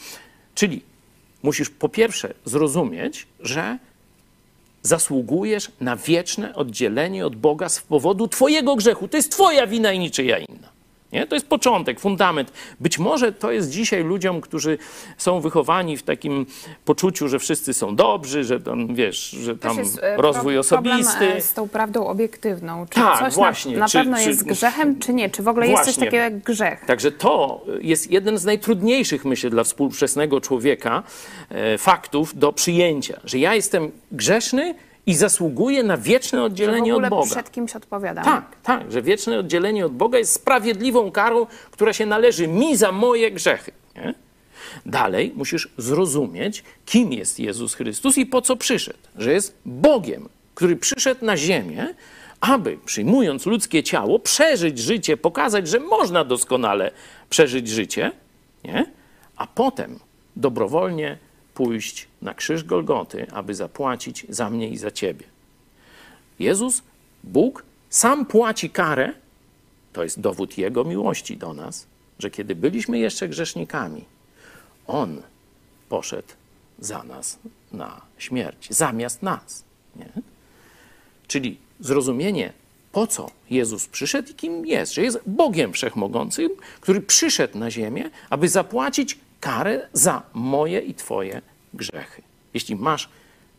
Czyli 0.56 0.82
musisz 1.44 1.70
po 1.70 1.90
pierwsze 1.90 2.34
zrozumieć, 2.46 3.28
że 3.40 3.78
zasługujesz 4.82 5.72
na 5.82 5.96
wieczne 5.96 6.56
oddzielenie 6.56 7.26
od 7.26 7.36
Boga 7.36 7.70
z 7.70 7.82
powodu 7.82 8.28
Twojego 8.28 8.76
grzechu. 8.76 9.08
To 9.08 9.18
jest 9.18 9.32
Twoja 9.32 9.68
wina 9.68 9.92
i 9.92 10.00
niczyja 10.00 10.38
inna. 10.38 10.75
Nie? 11.16 11.28
To 11.28 11.36
jest 11.36 11.48
początek, 11.48 12.00
fundament. 12.00 12.52
Być 12.80 13.00
może 13.00 13.32
to 13.32 13.52
jest 13.52 13.70
dzisiaj 13.70 14.04
ludziom, 14.04 14.42
którzy 14.42 14.78
są 15.18 15.40
wychowani 15.42 15.98
w 15.98 16.04
takim 16.04 16.46
poczuciu, 16.86 17.28
że 17.30 17.40
wszyscy 17.40 17.74
są 17.74 17.96
dobrzy, 17.96 18.44
że 18.44 18.60
tam, 18.60 18.96
wiesz, 18.96 19.30
że 19.30 19.58
tam 19.58 19.78
jest, 19.78 20.00
e, 20.04 20.18
rozwój 20.18 20.54
pro- 20.54 20.60
osobisty. 20.60 21.14
Problem 21.18 21.38
e, 21.38 21.42
z 21.42 21.54
tą 21.54 21.70
prawdą 21.70 22.08
obiektywną. 22.08 22.86
Czy 22.90 22.96
Tak, 22.96 23.20
coś 23.20 23.34
właśnie. 23.34 23.74
na, 23.74 23.80
na 23.80 23.88
Czy- 23.88 23.98
pewno 23.98 24.18
czy- 24.18 24.30
jest 24.30 24.44
grzechem, 24.46 25.00
czy 25.00 25.14
nie? 25.14 25.30
Czy 25.30 25.44
w 25.44 25.48
ogóle 25.48 25.68
jest 25.68 25.78
coś 25.78 25.86
Właśnie. 25.86 26.06
takiego 26.06 26.24
jak 26.24 26.38
grzech? 26.40 26.86
Także 26.86 27.12
to 27.12 27.66
jest 27.82 28.12
jeden 28.12 28.38
z 28.38 28.46
najtrudniejszych, 28.46 29.26
myślę, 29.26 29.50
dla 29.50 29.64
współczesnego 29.64 30.42
człowieka 30.42 31.04
e, 31.50 31.78
faktów 31.78 32.40
do 32.40 32.54
przyjęcia, 32.54 33.20
że 33.24 33.40
ja 33.40 33.56
jestem 33.56 33.92
grzeszny 34.12 34.76
i 35.06 35.14
zasługuję 35.16 35.84
na 35.84 35.98
wieczne 35.98 36.38
Że 36.40 36.44
w 36.44 36.46
oddzielenie 36.46 36.94
ogóle 36.94 37.08
od 37.08 37.10
Boga. 37.10 37.32
przed 37.32 37.52
kimś 37.52 37.76
odpowiadam. 37.76 38.24
Tak, 38.24 38.46
tak, 38.64 38.92
że 38.92 39.02
wieczne 39.02 39.40
oddzielenie 39.40 39.86
od 39.86 39.94
Boga 39.94 40.18
jest 40.18 40.34
sprawiedliwą 40.34 41.12
karą, 41.12 41.48
która 41.72 41.94
się 41.94 42.06
należy 42.06 42.48
mi 42.48 42.78
za 42.78 42.92
moje 42.92 43.32
grzechy. 43.32 43.72
Nie? 43.96 44.14
Dalej 44.86 45.34
musisz 45.36 45.70
zrozumieć, 45.78 46.64
kim 46.86 47.14
jest 47.14 47.40
Jezus 47.40 47.74
Chrystus 47.74 48.18
i 48.18 48.26
po 48.26 48.42
co 48.42 48.56
przyszedł. 48.56 49.00
Że 49.18 49.34
jest 49.34 49.58
Bogiem, 49.66 50.30
który 50.56 50.76
przyszedł 50.76 51.26
na 51.26 51.38
ziemię, 51.38 51.94
aby 52.42 52.78
przyjmując 52.86 53.46
ludzkie 53.46 53.84
ciało, 53.84 54.20
przeżyć 54.20 54.80
życie, 54.80 55.18
pokazać, 55.18 55.68
że 55.68 55.80
można 55.80 56.24
doskonale 56.24 56.92
przeżyć 57.30 57.68
życie, 57.68 58.12
nie? 58.64 58.86
a 59.38 59.48
potem 59.48 60.00
dobrowolnie 60.36 61.18
pójść 61.56 62.08
na 62.22 62.34
krzyż 62.34 62.64
Golgoty, 62.64 63.28
aby 63.32 63.56
zapłacić 63.56 64.26
za 64.30 64.50
mnie 64.50 64.70
i 64.70 64.78
za 64.78 64.92
ciebie. 64.92 65.26
Jezus, 66.40 66.82
Bóg, 67.24 67.64
sam 67.90 68.26
płaci 68.26 68.70
karę. 68.70 69.14
To 69.94 70.04
jest 70.04 70.20
dowód 70.20 70.58
Jego 70.58 70.84
miłości 70.84 71.38
do 71.38 71.54
nas, 71.54 71.88
że 72.20 72.32
kiedy 72.32 72.56
byliśmy 72.56 73.00
jeszcze 73.00 73.30
grzesznikami, 73.30 74.06
On 74.88 75.22
poszedł 75.90 76.28
za 76.80 77.04
nas 77.04 77.40
na 77.72 78.02
śmierć, 78.18 78.68
zamiast 78.70 79.24
nas. 79.24 79.64
Nie? 79.96 80.10
Czyli 81.28 81.58
zrozumienie, 81.80 82.54
po 82.92 83.08
co 83.08 83.32
Jezus 83.50 83.88
przyszedł 83.88 84.32
i 84.32 84.36
kim 84.36 84.66
jest, 84.66 84.94
że 84.94 85.02
jest 85.02 85.20
Bogiem 85.26 85.74
Wszechmogącym, 85.74 86.50
który 86.82 87.02
przyszedł 87.02 87.58
na 87.58 87.72
ziemię, 87.72 88.10
aby 88.30 88.50
zapłacić 88.50 89.18
karę 89.46 89.88
za 89.94 90.24
moje 90.34 90.80
i 90.80 90.94
Twoje 90.94 91.42
grzechy. 91.74 92.22
Jeśli 92.54 92.76
masz 92.76 93.10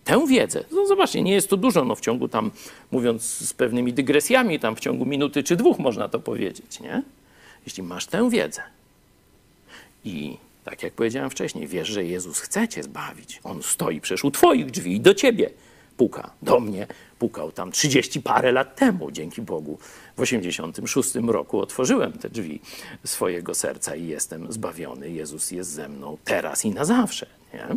tę 0.04 0.26
wiedzę, 0.26 0.64
no 0.72 0.86
zobaczcie, 0.86 1.22
nie 1.22 1.32
jest 1.32 1.50
to 1.50 1.56
dużo, 1.56 1.84
no 1.84 1.94
w 1.94 2.00
ciągu 2.00 2.28
tam, 2.28 2.50
mówiąc 2.90 3.22
z 3.22 3.52
pewnymi 3.52 3.92
dygresjami, 3.92 4.60
tam 4.60 4.76
w 4.76 4.80
ciągu 4.80 5.06
minuty 5.06 5.42
czy 5.42 5.56
dwóch 5.56 5.78
można 5.78 6.08
to 6.08 6.20
powiedzieć, 6.20 6.80
nie? 6.80 7.02
Jeśli 7.66 7.82
masz 7.82 8.06
tę 8.06 8.30
wiedzę 8.30 8.62
i 10.04 10.36
tak 10.64 10.82
jak 10.82 10.92
powiedziałem 10.92 11.30
wcześniej, 11.30 11.66
wiesz, 11.66 11.88
że 11.88 12.04
Jezus 12.04 12.40
chce 12.40 12.68
cię 12.68 12.82
zbawić. 12.82 13.40
On 13.44 13.62
stoi 13.62 14.00
przecież 14.00 14.24
u 14.24 14.30
twoich 14.30 14.70
drzwi 14.70 14.96
i 14.96 15.00
do 15.00 15.14
ciebie 15.14 15.50
puka. 15.96 16.30
Do 16.42 16.60
mnie 16.60 16.86
pukał 17.18 17.52
tam 17.52 17.72
30 17.72 18.22
parę 18.22 18.52
lat 18.52 18.76
temu, 18.76 19.10
dzięki 19.10 19.42
Bogu. 19.42 19.78
W 20.16 20.20
86 20.20 21.14
roku 21.14 21.60
otworzyłem 21.60 22.12
te 22.12 22.30
drzwi 22.30 22.60
swojego 23.04 23.54
serca 23.54 23.96
i 23.96 24.06
jestem 24.06 24.52
zbawiony. 24.52 25.10
Jezus 25.10 25.50
jest 25.50 25.70
ze 25.70 25.88
mną 25.88 26.18
teraz 26.24 26.64
i 26.64 26.70
na 26.70 26.84
zawsze. 26.84 27.26
Nie? 27.54 27.76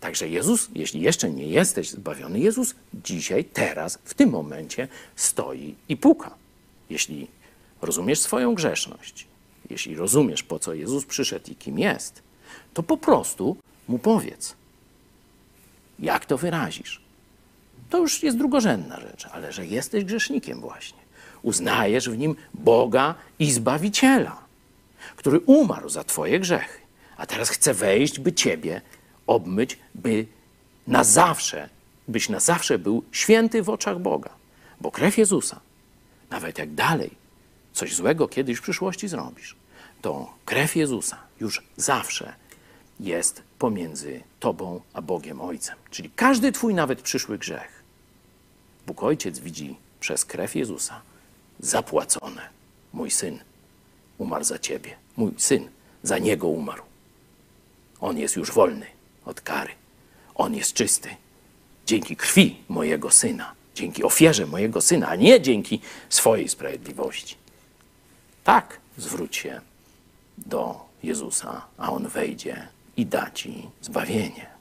Także 0.00 0.28
Jezus, 0.28 0.68
jeśli 0.74 1.00
jeszcze 1.00 1.30
nie 1.30 1.46
jesteś 1.46 1.90
zbawiony, 1.90 2.40
Jezus 2.40 2.74
dzisiaj, 3.04 3.44
teraz, 3.44 3.98
w 4.04 4.14
tym 4.14 4.30
momencie 4.30 4.88
stoi 5.16 5.74
i 5.88 5.96
puka. 5.96 6.34
Jeśli 6.90 7.26
rozumiesz 7.82 8.20
swoją 8.20 8.54
grzeszność, 8.54 9.26
jeśli 9.70 9.94
rozumiesz, 9.94 10.42
po 10.42 10.58
co 10.58 10.74
Jezus 10.74 11.04
przyszedł 11.04 11.50
i 11.50 11.56
kim 11.56 11.78
jest, 11.78 12.22
to 12.74 12.82
po 12.82 12.96
prostu 12.96 13.56
mu 13.88 13.98
powiedz. 13.98 14.54
Jak 15.98 16.26
to 16.26 16.38
wyrazisz? 16.38 17.05
To 17.90 17.98
już 17.98 18.22
jest 18.22 18.36
drugorzędna 18.36 19.00
rzecz, 19.00 19.26
ale 19.32 19.52
że 19.52 19.66
jesteś 19.66 20.04
grzesznikiem 20.04 20.60
właśnie. 20.60 20.98
Uznajesz 21.42 22.10
w 22.10 22.18
nim 22.18 22.36
Boga 22.54 23.14
i 23.38 23.52
Zbawiciela, 23.52 24.42
który 25.16 25.40
umarł 25.40 25.88
za 25.88 26.04
Twoje 26.04 26.40
grzechy, 26.40 26.80
a 27.16 27.26
teraz 27.26 27.48
chce 27.48 27.74
wejść, 27.74 28.20
by 28.20 28.32
Ciebie 28.32 28.80
obmyć, 29.26 29.78
by 29.94 30.26
na 30.86 31.04
zawsze, 31.04 31.68
byś 32.08 32.28
na 32.28 32.40
zawsze 32.40 32.78
był 32.78 33.04
święty 33.12 33.62
w 33.62 33.70
oczach 33.70 33.98
Boga. 33.98 34.30
Bo 34.80 34.90
krew 34.90 35.18
Jezusa, 35.18 35.60
nawet 36.30 36.58
jak 36.58 36.74
dalej 36.74 37.10
coś 37.72 37.94
złego 37.94 38.28
kiedyś 38.28 38.58
w 38.58 38.62
przyszłości 38.62 39.08
zrobisz, 39.08 39.56
to 40.02 40.34
krew 40.44 40.76
Jezusa 40.76 41.18
już 41.40 41.62
zawsze 41.76 42.34
jest 43.00 43.42
pomiędzy 43.58 44.20
Tobą 44.40 44.80
a 44.92 45.02
Bogiem 45.02 45.40
Ojcem. 45.40 45.76
Czyli 45.90 46.10
każdy 46.10 46.52
Twój 46.52 46.74
nawet 46.74 47.02
przyszły 47.02 47.38
grzech, 47.38 47.75
Bóg 48.86 49.02
Ojciec 49.02 49.38
widzi 49.38 49.76
przez 50.00 50.24
krew 50.24 50.54
Jezusa 50.54 51.02
zapłacone. 51.60 52.48
Mój 52.92 53.10
syn 53.10 53.38
umarł 54.18 54.44
za 54.44 54.58
Ciebie. 54.58 54.96
Mój 55.16 55.32
syn 55.36 55.68
za 56.02 56.18
Niego 56.18 56.48
umarł. 56.48 56.82
On 58.00 58.18
jest 58.18 58.36
już 58.36 58.52
wolny 58.52 58.86
od 59.24 59.40
kary. 59.40 59.72
On 60.34 60.54
jest 60.54 60.72
czysty. 60.72 61.08
Dzięki 61.86 62.16
krwi 62.16 62.56
mojego 62.68 63.10
syna, 63.10 63.52
dzięki 63.74 64.04
ofierze 64.04 64.46
mojego 64.46 64.80
syna, 64.80 65.08
a 65.08 65.16
nie 65.16 65.40
dzięki 65.40 65.80
swojej 66.08 66.48
sprawiedliwości. 66.48 67.36
Tak 68.44 68.80
zwróć 68.98 69.36
się 69.36 69.60
do 70.38 70.86
Jezusa, 71.02 71.66
a 71.78 71.92
on 71.92 72.08
wejdzie 72.08 72.68
i 72.96 73.06
da 73.06 73.30
ci 73.30 73.68
zbawienie. 73.80 74.55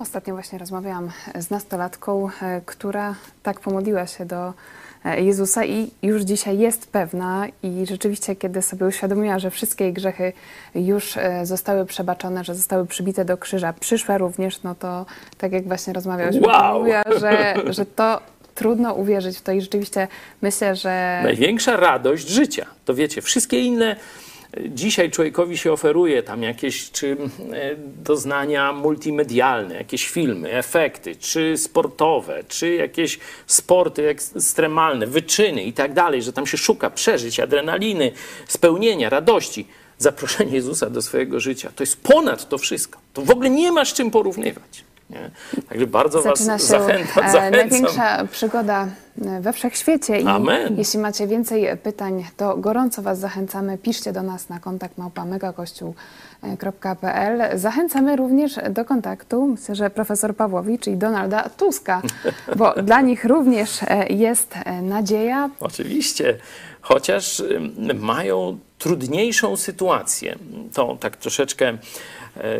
Ostatnio 0.00 0.34
właśnie 0.34 0.58
rozmawiałam 0.58 1.10
z 1.34 1.50
nastolatką, 1.50 2.28
e, 2.42 2.60
która 2.66 3.14
tak 3.42 3.60
pomodliła 3.60 4.06
się 4.06 4.26
do 4.26 4.52
e, 5.04 5.20
Jezusa 5.20 5.64
i 5.64 5.90
już 6.02 6.22
dzisiaj 6.22 6.58
jest 6.58 6.92
pewna 6.92 7.46
i 7.62 7.86
rzeczywiście, 7.86 8.36
kiedy 8.36 8.62
sobie 8.62 8.86
uświadomiła, 8.86 9.38
że 9.38 9.50
wszystkie 9.50 9.84
jej 9.84 9.92
grzechy 9.92 10.32
już 10.74 11.16
e, 11.16 11.46
zostały 11.46 11.86
przebaczone, 11.86 12.44
że 12.44 12.54
zostały 12.54 12.86
przybite 12.86 13.24
do 13.24 13.36
krzyża, 13.36 13.72
przyszła 13.72 14.18
również, 14.18 14.62
no 14.62 14.74
to 14.74 15.06
tak 15.38 15.52
jak 15.52 15.64
właśnie 15.64 15.92
rozmawiałyśmy, 15.92 16.46
Wow! 16.46 16.78
mówiła, 16.78 17.02
że, 17.20 17.54
że 17.66 17.86
to 17.86 18.20
trudno 18.54 18.94
uwierzyć 18.94 19.38
w 19.38 19.42
to 19.42 19.52
i 19.52 19.60
rzeczywiście 19.60 20.08
myślę, 20.42 20.76
że 20.76 21.20
Największa 21.22 21.76
radość 21.76 22.28
życia. 22.28 22.66
To 22.84 22.94
wiecie, 22.94 23.22
wszystkie 23.22 23.60
inne 23.60 23.96
dzisiaj 24.68 25.10
człowiekowi 25.10 25.58
się 25.58 25.72
oferuje 25.72 26.22
tam 26.22 26.42
jakieś 26.42 26.90
czy 26.90 27.16
e, 27.52 27.76
doznania 28.04 28.72
multimedialne, 28.72 29.74
jakieś 29.74 30.08
filmy, 30.08 30.52
efekty, 30.52 31.16
czy 31.16 31.56
sportowe, 31.56 32.44
czy 32.48 32.74
jakieś 32.74 33.18
sporty 33.46 34.08
ekstremalne, 34.08 35.06
wyczyny 35.06 35.62
i 35.62 35.72
tak 35.72 35.92
dalej, 35.92 36.22
że 36.22 36.32
tam 36.32 36.46
się 36.46 36.56
szuka 36.58 36.90
przeżyć, 36.90 37.40
adrenaliny, 37.40 38.12
spełnienia, 38.48 39.10
radości. 39.10 39.66
Zaproszenie 39.98 40.52
Jezusa 40.52 40.90
do 40.90 41.02
swojego 41.02 41.40
życia 41.40 41.70
to 41.76 41.82
jest 41.82 42.00
ponad 42.02 42.48
to 42.48 42.58
wszystko. 42.58 42.98
To 43.12 43.22
w 43.22 43.30
ogóle 43.30 43.50
nie 43.50 43.72
ma 43.72 43.84
z 43.84 43.92
czym 43.92 44.10
porównywać. 44.10 44.84
Nie? 45.10 45.30
Także 45.68 45.86
bardzo 45.86 46.22
Zaczyna 46.22 46.52
Was 46.52 46.66
zachęcam. 46.66 47.24
e, 47.24 47.32
zachęcam. 47.32 47.50
największa 47.70 48.26
przygoda 48.32 48.88
we 49.40 49.52
wszechświecie. 49.52 50.20
I 50.20 50.26
Amen. 50.26 50.78
jeśli 50.78 50.98
macie 50.98 51.26
więcej 51.26 51.68
pytań, 51.82 52.24
to 52.36 52.56
gorąco 52.56 53.02
Was 53.02 53.18
zachęcamy. 53.18 53.78
Piszcie 53.78 54.12
do 54.12 54.22
nas 54.22 54.48
na 54.48 54.60
kontakt 54.60 54.98
małpa 54.98 55.24
megakościół.pl. 55.24 57.58
Zachęcamy 57.58 58.16
również 58.16 58.54
do 58.70 58.84
kontaktu, 58.84 59.46
myślę, 59.46 59.74
że 59.74 59.90
profesor 59.90 60.36
Pawłowicz 60.36 60.86
i 60.86 60.96
Donalda 60.96 61.48
Tuska, 61.48 62.02
bo 62.58 62.74
dla 62.82 63.00
nich 63.00 63.24
również 63.24 63.82
e, 63.82 64.06
jest 64.08 64.54
e, 64.56 64.82
nadzieja. 64.82 65.50
Oczywiście, 65.60 66.38
chociaż 66.80 67.42
mają 67.94 68.58
trudniejszą 68.78 69.56
sytuację. 69.56 70.38
To 70.74 70.96
tak 71.00 71.16
troszeczkę 71.16 71.68
e, 71.68 71.78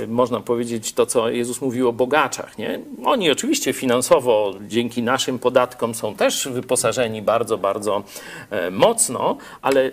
można 0.09 0.41
powiedzieć 0.41 0.93
to, 0.93 1.07
co 1.07 1.31
Jezus 1.31 1.61
mówił 1.61 1.89
o 1.89 1.93
bogaczach. 1.93 2.59
Nie? 2.59 2.81
Oni 3.05 3.31
oczywiście 3.31 3.73
finansowo 3.73 4.55
dzięki 4.69 5.03
naszym 5.03 5.39
podatkom 5.39 5.95
są 5.95 6.15
też 6.15 6.49
wyposażeni 6.49 7.23
bardzo, 7.23 7.59
bardzo 7.59 8.03
e, 8.51 8.71
mocno, 8.71 9.37
ale 9.63 9.91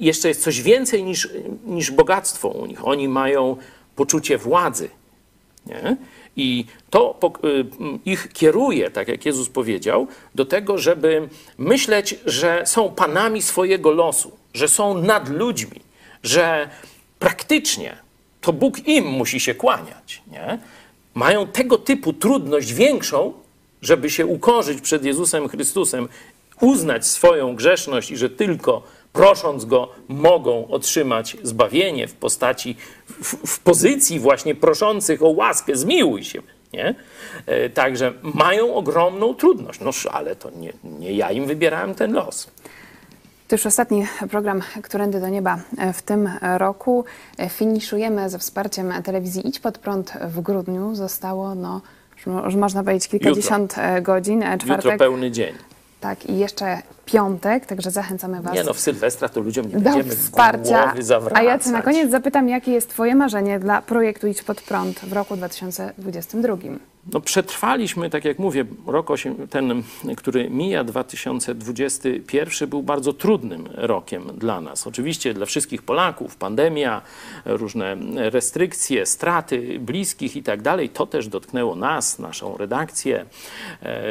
jeszcze 0.00 0.28
jest 0.28 0.42
coś 0.42 0.62
więcej 0.62 1.04
niż, 1.04 1.28
niż 1.66 1.90
bogactwo 1.90 2.48
u 2.48 2.66
nich. 2.66 2.86
Oni 2.86 3.08
mają 3.08 3.56
poczucie 3.96 4.38
władzy. 4.38 4.88
Nie? 5.66 5.96
I 6.36 6.64
to 6.90 7.18
m, 7.42 7.98
ich 8.04 8.32
kieruje, 8.32 8.90
tak 8.90 9.08
jak 9.08 9.26
Jezus 9.26 9.48
powiedział, 9.48 10.06
do 10.34 10.44
tego, 10.44 10.78
żeby 10.78 11.28
myśleć, 11.58 12.18
że 12.26 12.62
są 12.66 12.90
panami 12.90 13.42
swojego 13.42 13.90
losu, 13.90 14.32
że 14.54 14.68
są 14.68 14.98
nad 14.98 15.28
ludźmi, 15.28 15.80
że 16.22 16.68
praktycznie 17.18 18.07
to 18.40 18.52
Bóg 18.52 18.88
im 18.88 19.04
musi 19.04 19.40
się 19.40 19.54
kłaniać. 19.54 20.22
Nie? 20.30 20.58
Mają 21.14 21.46
tego 21.46 21.78
typu 21.78 22.12
trudność 22.12 22.72
większą, 22.72 23.32
żeby 23.82 24.10
się 24.10 24.26
ukorzyć 24.26 24.80
przed 24.80 25.04
Jezusem 25.04 25.48
Chrystusem, 25.48 26.08
uznać 26.60 27.06
swoją 27.06 27.56
grzeszność 27.56 28.10
i 28.10 28.16
że 28.16 28.30
tylko 28.30 28.82
prosząc 29.12 29.64
Go 29.64 29.88
mogą 30.08 30.68
otrzymać 30.68 31.36
zbawienie 31.42 32.08
w 32.08 32.14
postaci, 32.14 32.76
w, 33.06 33.46
w 33.46 33.60
pozycji 33.60 34.20
właśnie 34.20 34.54
proszących 34.54 35.22
o 35.22 35.28
łaskę, 35.28 35.76
zmiłuj 35.76 36.24
się. 36.24 36.42
Nie? 36.72 36.94
E, 37.46 37.70
Także 37.70 38.12
mają 38.22 38.74
ogromną 38.74 39.34
trudność. 39.34 39.80
No 39.80 39.90
ale 40.12 40.36
to 40.36 40.50
nie, 40.50 40.72
nie 40.84 41.12
ja 41.12 41.32
im 41.32 41.46
wybierałem 41.46 41.94
ten 41.94 42.12
los. 42.12 42.50
To 43.48 43.54
już 43.56 43.66
ostatni 43.66 44.06
program 44.30 44.62
Którędy 44.82 45.20
do 45.20 45.28
Nieba 45.28 45.58
w 45.92 46.02
tym 46.02 46.30
roku. 46.56 47.04
Finiszujemy 47.48 48.30
ze 48.30 48.38
wsparciem 48.38 48.92
telewizji 49.04 49.48
Idź 49.48 49.60
Pod 49.60 49.78
Prąd 49.78 50.12
w 50.28 50.40
grudniu. 50.40 50.94
Zostało, 50.94 51.54
no, 51.54 51.80
już 52.16 52.26
mo- 52.26 52.44
już 52.44 52.54
można 52.54 52.84
powiedzieć, 52.84 53.08
kilkadziesiąt 53.08 53.78
e, 53.78 54.02
godzin. 54.02 54.42
E, 54.42 54.52
Jutro 54.52 54.66
Czwartek, 54.66 54.98
pełny 54.98 55.30
dzień. 55.30 55.54
Tak, 56.00 56.26
i 56.26 56.38
jeszcze 56.38 56.82
piątek, 57.04 57.66
także 57.66 57.90
zachęcamy 57.90 58.42
Was 58.42 58.54
Nie 58.54 58.64
no, 58.64 58.74
w 58.74 58.80
Sylwestra 58.80 59.28
to 59.28 59.40
ludziom 59.40 59.68
nie 59.68 59.78
będziemy 59.78 60.16
wsparcia. 60.16 60.84
głowy 60.86 61.02
zawracać. 61.02 61.38
A 61.38 61.42
ja 61.42 61.58
Cię 61.58 61.70
na 61.70 61.82
koniec 61.82 62.10
zapytam, 62.10 62.48
jakie 62.48 62.72
jest 62.72 62.90
Twoje 62.90 63.14
marzenie 63.14 63.58
dla 63.58 63.82
projektu 63.82 64.26
Idź 64.26 64.42
Pod 64.42 64.60
Prąd 64.60 65.00
w 65.00 65.12
roku 65.12 65.36
2022? 65.36 66.56
No, 67.12 67.20
przetrwaliśmy, 67.20 68.10
tak 68.10 68.24
jak 68.24 68.38
mówię, 68.38 68.64
rok 68.86 69.08
ten, 69.50 69.82
który 70.16 70.50
mija 70.50 70.84
2021, 70.84 72.68
był 72.68 72.82
bardzo 72.82 73.12
trudnym 73.12 73.68
rokiem 73.74 74.24
dla 74.38 74.60
nas. 74.60 74.86
Oczywiście 74.86 75.34
dla 75.34 75.46
wszystkich 75.46 75.82
Polaków, 75.82 76.36
pandemia, 76.36 77.02
różne 77.44 77.96
restrykcje, 78.16 79.06
straty 79.06 79.78
bliskich 79.78 80.36
i 80.36 80.42
tak 80.42 80.62
dalej. 80.62 80.88
To 80.88 81.06
też 81.06 81.28
dotknęło 81.28 81.76
nas, 81.76 82.18
naszą 82.18 82.56
redakcję. 82.56 83.24
E, 83.82 84.06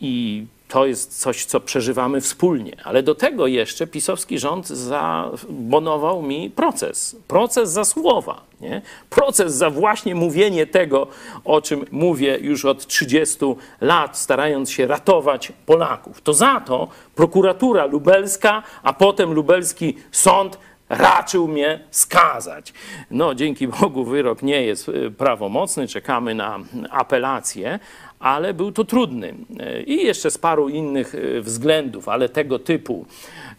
I 0.00 0.46
to 0.70 0.86
jest 0.86 1.20
coś, 1.20 1.44
co 1.44 1.60
przeżywamy 1.60 2.20
wspólnie. 2.20 2.76
Ale 2.84 3.02
do 3.02 3.14
tego 3.14 3.46
jeszcze 3.46 3.86
pisowski 3.86 4.38
rząd 4.38 4.68
zabonował 4.68 6.22
mi 6.22 6.50
proces. 6.50 7.16
Proces 7.28 7.70
za 7.70 7.84
słowa. 7.84 8.40
Nie? 8.60 8.82
Proces 9.10 9.54
za 9.54 9.70
właśnie 9.70 10.14
mówienie 10.14 10.66
tego, 10.66 11.06
o 11.44 11.60
czym 11.60 11.84
mówię 11.90 12.38
już 12.40 12.64
od 12.64 12.86
30 12.86 13.38
lat, 13.80 14.18
starając 14.18 14.70
się 14.70 14.86
ratować 14.86 15.52
Polaków. 15.66 16.20
To 16.20 16.34
za 16.34 16.60
to 16.60 16.88
prokuratura 17.14 17.84
lubelska, 17.84 18.62
a 18.82 18.92
potem 18.92 19.32
lubelski 19.32 19.96
sąd 20.12 20.58
raczył 20.88 21.48
mnie 21.48 21.80
skazać. 21.90 22.72
No, 23.10 23.34
dzięki 23.34 23.68
Bogu 23.68 24.04
wyrok 24.04 24.42
nie 24.42 24.62
jest 24.62 24.88
y, 24.88 25.10
prawomocny, 25.10 25.88
czekamy 25.88 26.34
na 26.34 26.58
apelację, 26.90 27.78
ale 28.20 28.54
był 28.54 28.72
to 28.72 28.84
trudny 28.84 29.34
y, 29.78 29.82
i 29.82 30.04
jeszcze 30.04 30.30
z 30.30 30.38
paru 30.38 30.68
innych 30.68 31.14
y, 31.14 31.40
względów, 31.42 32.08
ale 32.08 32.28
tego 32.28 32.58
typu 32.58 33.06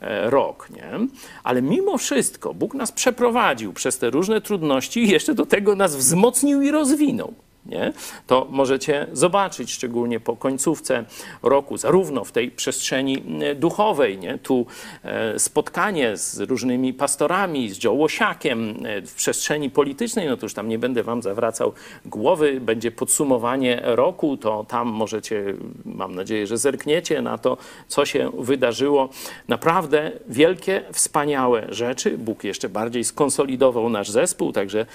e, 0.01 0.29
rok. 0.29 0.69
Nie? 0.69 1.07
Ale 1.43 1.61
mimo 1.61 1.97
wszystko 1.97 2.53
Bóg 2.53 2.73
nas 2.73 2.91
przeprowadził 2.91 3.73
przez 3.73 3.97
te 3.97 4.09
różne 4.09 4.41
trudności 4.41 5.03
i 5.03 5.09
jeszcze 5.09 5.33
do 5.33 5.45
tego 5.45 5.75
nas 5.75 5.95
wzmocnił 5.95 6.61
i 6.61 6.71
rozwinął. 6.71 7.33
Nie? 7.65 7.93
To 8.27 8.47
możecie 8.49 9.07
zobaczyć, 9.13 9.71
szczególnie 9.71 10.19
po 10.19 10.35
końcówce 10.35 11.05
roku, 11.43 11.77
zarówno 11.77 12.23
w 12.23 12.31
tej 12.31 12.51
przestrzeni 12.51 13.23
e, 13.41 13.55
duchowej, 13.55 14.17
nie? 14.17 14.37
tu 14.37 14.65
e, 15.03 15.39
spotkanie 15.39 16.17
z 16.17 16.39
różnymi 16.39 16.93
pastorami, 16.93 17.69
z 17.69 17.83
Joe 17.83 17.93
Łosiakiem, 17.93 18.85
e, 18.85 19.01
w 19.01 19.13
przestrzeni 19.15 19.69
politycznej, 19.69 20.27
no 20.27 20.37
to 20.37 20.45
już 20.45 20.53
tam 20.53 20.69
nie 20.69 20.79
będę 20.79 21.03
wam 21.03 21.21
zawracał 21.21 21.73
głowy, 22.05 22.61
będzie 22.61 22.91
podsumowanie 22.91 23.81
roku, 23.83 24.37
to 24.37 24.65
tam 24.67 24.87
możecie, 24.87 25.53
mam 25.85 26.15
nadzieję, 26.15 26.47
że 26.47 26.57
zerkniecie 26.57 27.21
na 27.21 27.37
to, 27.37 27.57
co 27.87 28.05
się 28.05 28.31
wydarzyło. 28.37 29.09
Naprawdę 29.47 30.11
wielkie, 30.27 30.83
wspaniałe 30.93 31.67
rzeczy. 31.69 32.17
Bóg 32.17 32.43
jeszcze 32.43 32.69
bardziej 32.69 33.03
skonsolidował 33.03 33.89
nasz 33.89 34.09
zespół, 34.09 34.51
także 34.51 34.85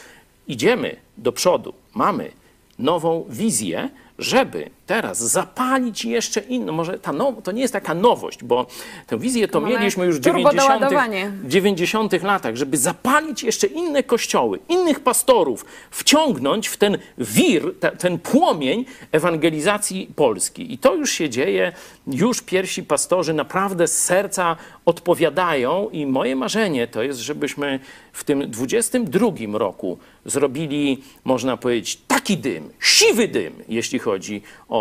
idziemy 0.48 0.96
do 1.16 1.32
przodu. 1.32 1.74
Mamy 1.94 2.30
nową 2.78 3.24
wizję, 3.28 3.90
żeby 4.18 4.70
teraz 4.86 5.18
zapalić 5.18 6.04
jeszcze 6.04 6.40
inną. 6.40 6.72
Może 6.72 6.98
ta 6.98 7.12
now, 7.12 7.34
to 7.42 7.52
nie 7.52 7.62
jest 7.62 7.72
taka 7.72 7.94
nowość, 7.94 8.44
bo 8.44 8.66
tę 9.06 9.18
wizję 9.18 9.48
to 9.48 9.60
Mamy 9.60 9.74
mieliśmy 9.74 10.06
już 10.06 10.16
w 10.16 10.24
turbo 10.24 10.38
90. 10.38 10.80
doładowanie. 10.80 11.30
w 11.42 11.48
90 11.48 12.22
latach, 12.22 12.56
żeby 12.56 12.76
zapalić 12.76 13.42
jeszcze 13.42 13.66
inne 13.66 14.02
kościoły, 14.02 14.58
innych 14.68 15.00
pastorów, 15.00 15.64
wciągnąć 15.90 16.68
w 16.68 16.76
ten 16.76 16.98
wir, 17.18 17.74
te, 17.80 17.90
ten 17.90 18.18
płomień 18.18 18.84
ewangelizacji 19.12 20.10
Polski. 20.16 20.72
I 20.72 20.78
to 20.78 20.94
już 20.94 21.10
się 21.10 21.30
dzieje, 21.30 21.72
już 22.06 22.42
pierwsi 22.42 22.82
pastorzy 22.82 23.34
naprawdę 23.34 23.88
z 23.88 24.04
serca 24.04 24.56
odpowiadają 24.84 25.88
i 25.90 26.06
moje 26.06 26.36
marzenie 26.36 26.86
to 26.86 27.02
jest, 27.02 27.20
żebyśmy 27.20 27.80
w 28.12 28.24
tym 28.24 28.50
22 28.50 29.28
roku 29.52 29.98
zrobili, 30.24 31.02
można 31.24 31.56
powiedzieć, 31.56 31.98
taki 32.08 32.36
dym, 32.36 32.70
siwy 32.80 33.28
dym, 33.28 33.52
jeśli 33.68 33.98
chodzi 33.98 34.42
o 34.68 34.75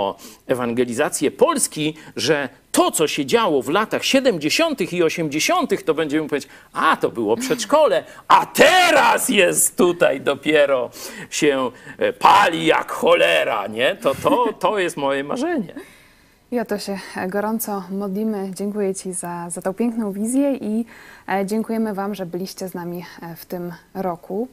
ewangelizację 0.47 1.31
Polski, 1.31 1.93
że 2.15 2.49
to, 2.71 2.91
co 2.91 3.07
się 3.07 3.25
działo 3.25 3.61
w 3.61 3.69
latach 3.69 4.05
70. 4.05 4.93
i 4.93 5.03
80., 5.03 5.85
to 5.85 5.93
będziemy 5.93 6.27
powiedzieć, 6.27 6.49
a 6.73 6.97
to 6.97 7.09
było 7.09 7.37
przedszkole, 7.37 8.03
a 8.27 8.45
teraz 8.45 9.29
jest 9.29 9.77
tutaj 9.77 10.21
dopiero 10.21 10.89
się 11.29 11.71
e, 11.97 12.13
pali 12.13 12.65
jak 12.65 12.91
cholera, 12.91 13.67
nie? 13.67 13.95
To, 13.95 14.15
to, 14.15 14.53
to 14.59 14.79
jest 14.79 14.97
moje 14.97 15.23
marzenie. 15.23 15.75
O 16.61 16.65
to 16.65 16.79
się 16.79 16.99
gorąco 17.27 17.83
modlimy. 17.91 18.51
Dziękuję 18.55 18.95
Ci 18.95 19.13
za, 19.13 19.49
za 19.49 19.61
tą 19.61 19.73
piękną 19.73 20.11
wizję 20.11 20.55
i 20.55 20.85
e, 21.29 21.45
dziękujemy 21.45 21.93
Wam, 21.93 22.15
że 22.15 22.25
byliście 22.25 22.67
z 22.67 22.73
nami 22.73 23.05
e, 23.21 23.35
w 23.35 23.45
tym 23.45 23.73
roku. 23.93 24.47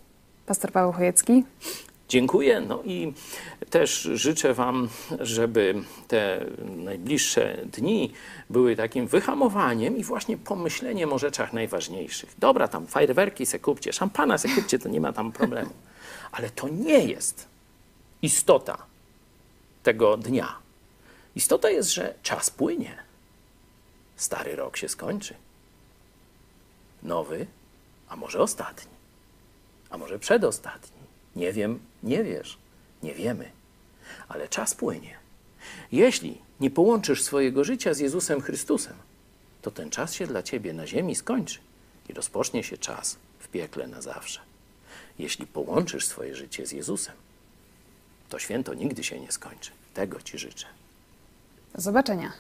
Pastor 0.47 0.73
Paweł 0.73 0.93
Chojecki. 0.93 1.45
Dziękuję. 2.13 2.61
No 2.61 2.83
i 2.85 3.13
też 3.71 4.03
życzę 4.03 4.55
Wam, 4.55 4.89
żeby 5.21 5.75
te 6.09 6.47
najbliższe 6.77 7.59
dni 7.65 8.13
były 8.51 8.77
takim 8.77 9.07
wyhamowaniem 9.07 9.97
i 9.97 10.05
właśnie 10.05 10.37
pomyśleniem 10.37 11.13
o 11.13 11.19
rzeczach 11.19 11.53
najważniejszych. 11.53 12.35
Dobra, 12.39 12.69
tam 12.69 12.87
fajerwerki 12.87 13.47
se 13.47 13.59
kupcie, 13.59 13.93
szampana 13.93 14.39
se 14.39 14.49
kupcie, 14.49 14.79
to 14.79 14.89
nie 14.89 15.01
ma 15.01 15.13
tam 15.13 15.33
problemu. 15.33 15.71
Ale 16.33 16.51
to 16.51 16.69
nie 16.69 16.99
jest 16.99 17.49
istota 18.23 18.87
tego 19.83 20.17
dnia. 20.17 20.57
Istota 21.37 21.71
jest, 21.71 21.95
że 21.95 22.15
czas 22.23 22.51
płynie. 22.51 22.99
Stary 24.17 24.57
rok 24.57 24.77
się 24.77 24.89
skończy. 24.89 25.35
Nowy, 27.03 27.47
a 28.09 28.17
może 28.17 28.39
ostatni, 28.39 28.93
a 29.91 29.99
może 29.99 30.19
przedostatni. 30.19 31.02
Nie 31.37 31.53
wiem, 31.53 31.79
nie 32.03 32.25
wiesz, 32.25 32.59
nie 33.03 33.15
wiemy, 33.15 33.51
ale 34.29 34.49
czas 34.49 34.75
płynie. 34.75 35.17
Jeśli 35.93 36.39
nie 36.61 36.71
połączysz 36.71 37.23
swojego 37.23 37.65
życia 37.65 37.95
z 37.95 37.99
Jezusem 37.99 38.41
Chrystusem, 38.41 38.95
to 39.63 39.71
ten 39.71 39.91
czas 39.91 40.15
się 40.15 40.27
dla 40.27 40.43
ciebie 40.43 40.73
na 40.73 40.87
ziemi 40.87 41.15
skończy 41.15 41.59
i 42.09 42.13
rozpocznie 42.13 42.65
się 42.65 42.79
czas 42.79 43.17
w 43.39 43.49
piekle 43.49 43.87
na 43.89 44.03
zawsze. 44.03 44.41
Jeśli 45.19 45.47
połączysz 45.47 46.07
swoje 46.07 46.37
życie 46.37 46.67
z 46.67 46.73
Jezusem, 46.73 47.15
to 48.29 48.39
święto 48.39 48.75
nigdy 48.75 49.05
się 49.05 49.21
nie 49.21 49.33
skończy. 49.33 49.71
Tego 49.95 50.21
ci 50.21 50.39
życzę. 50.39 50.67
Do 51.75 51.81
zobaczenia. 51.81 52.33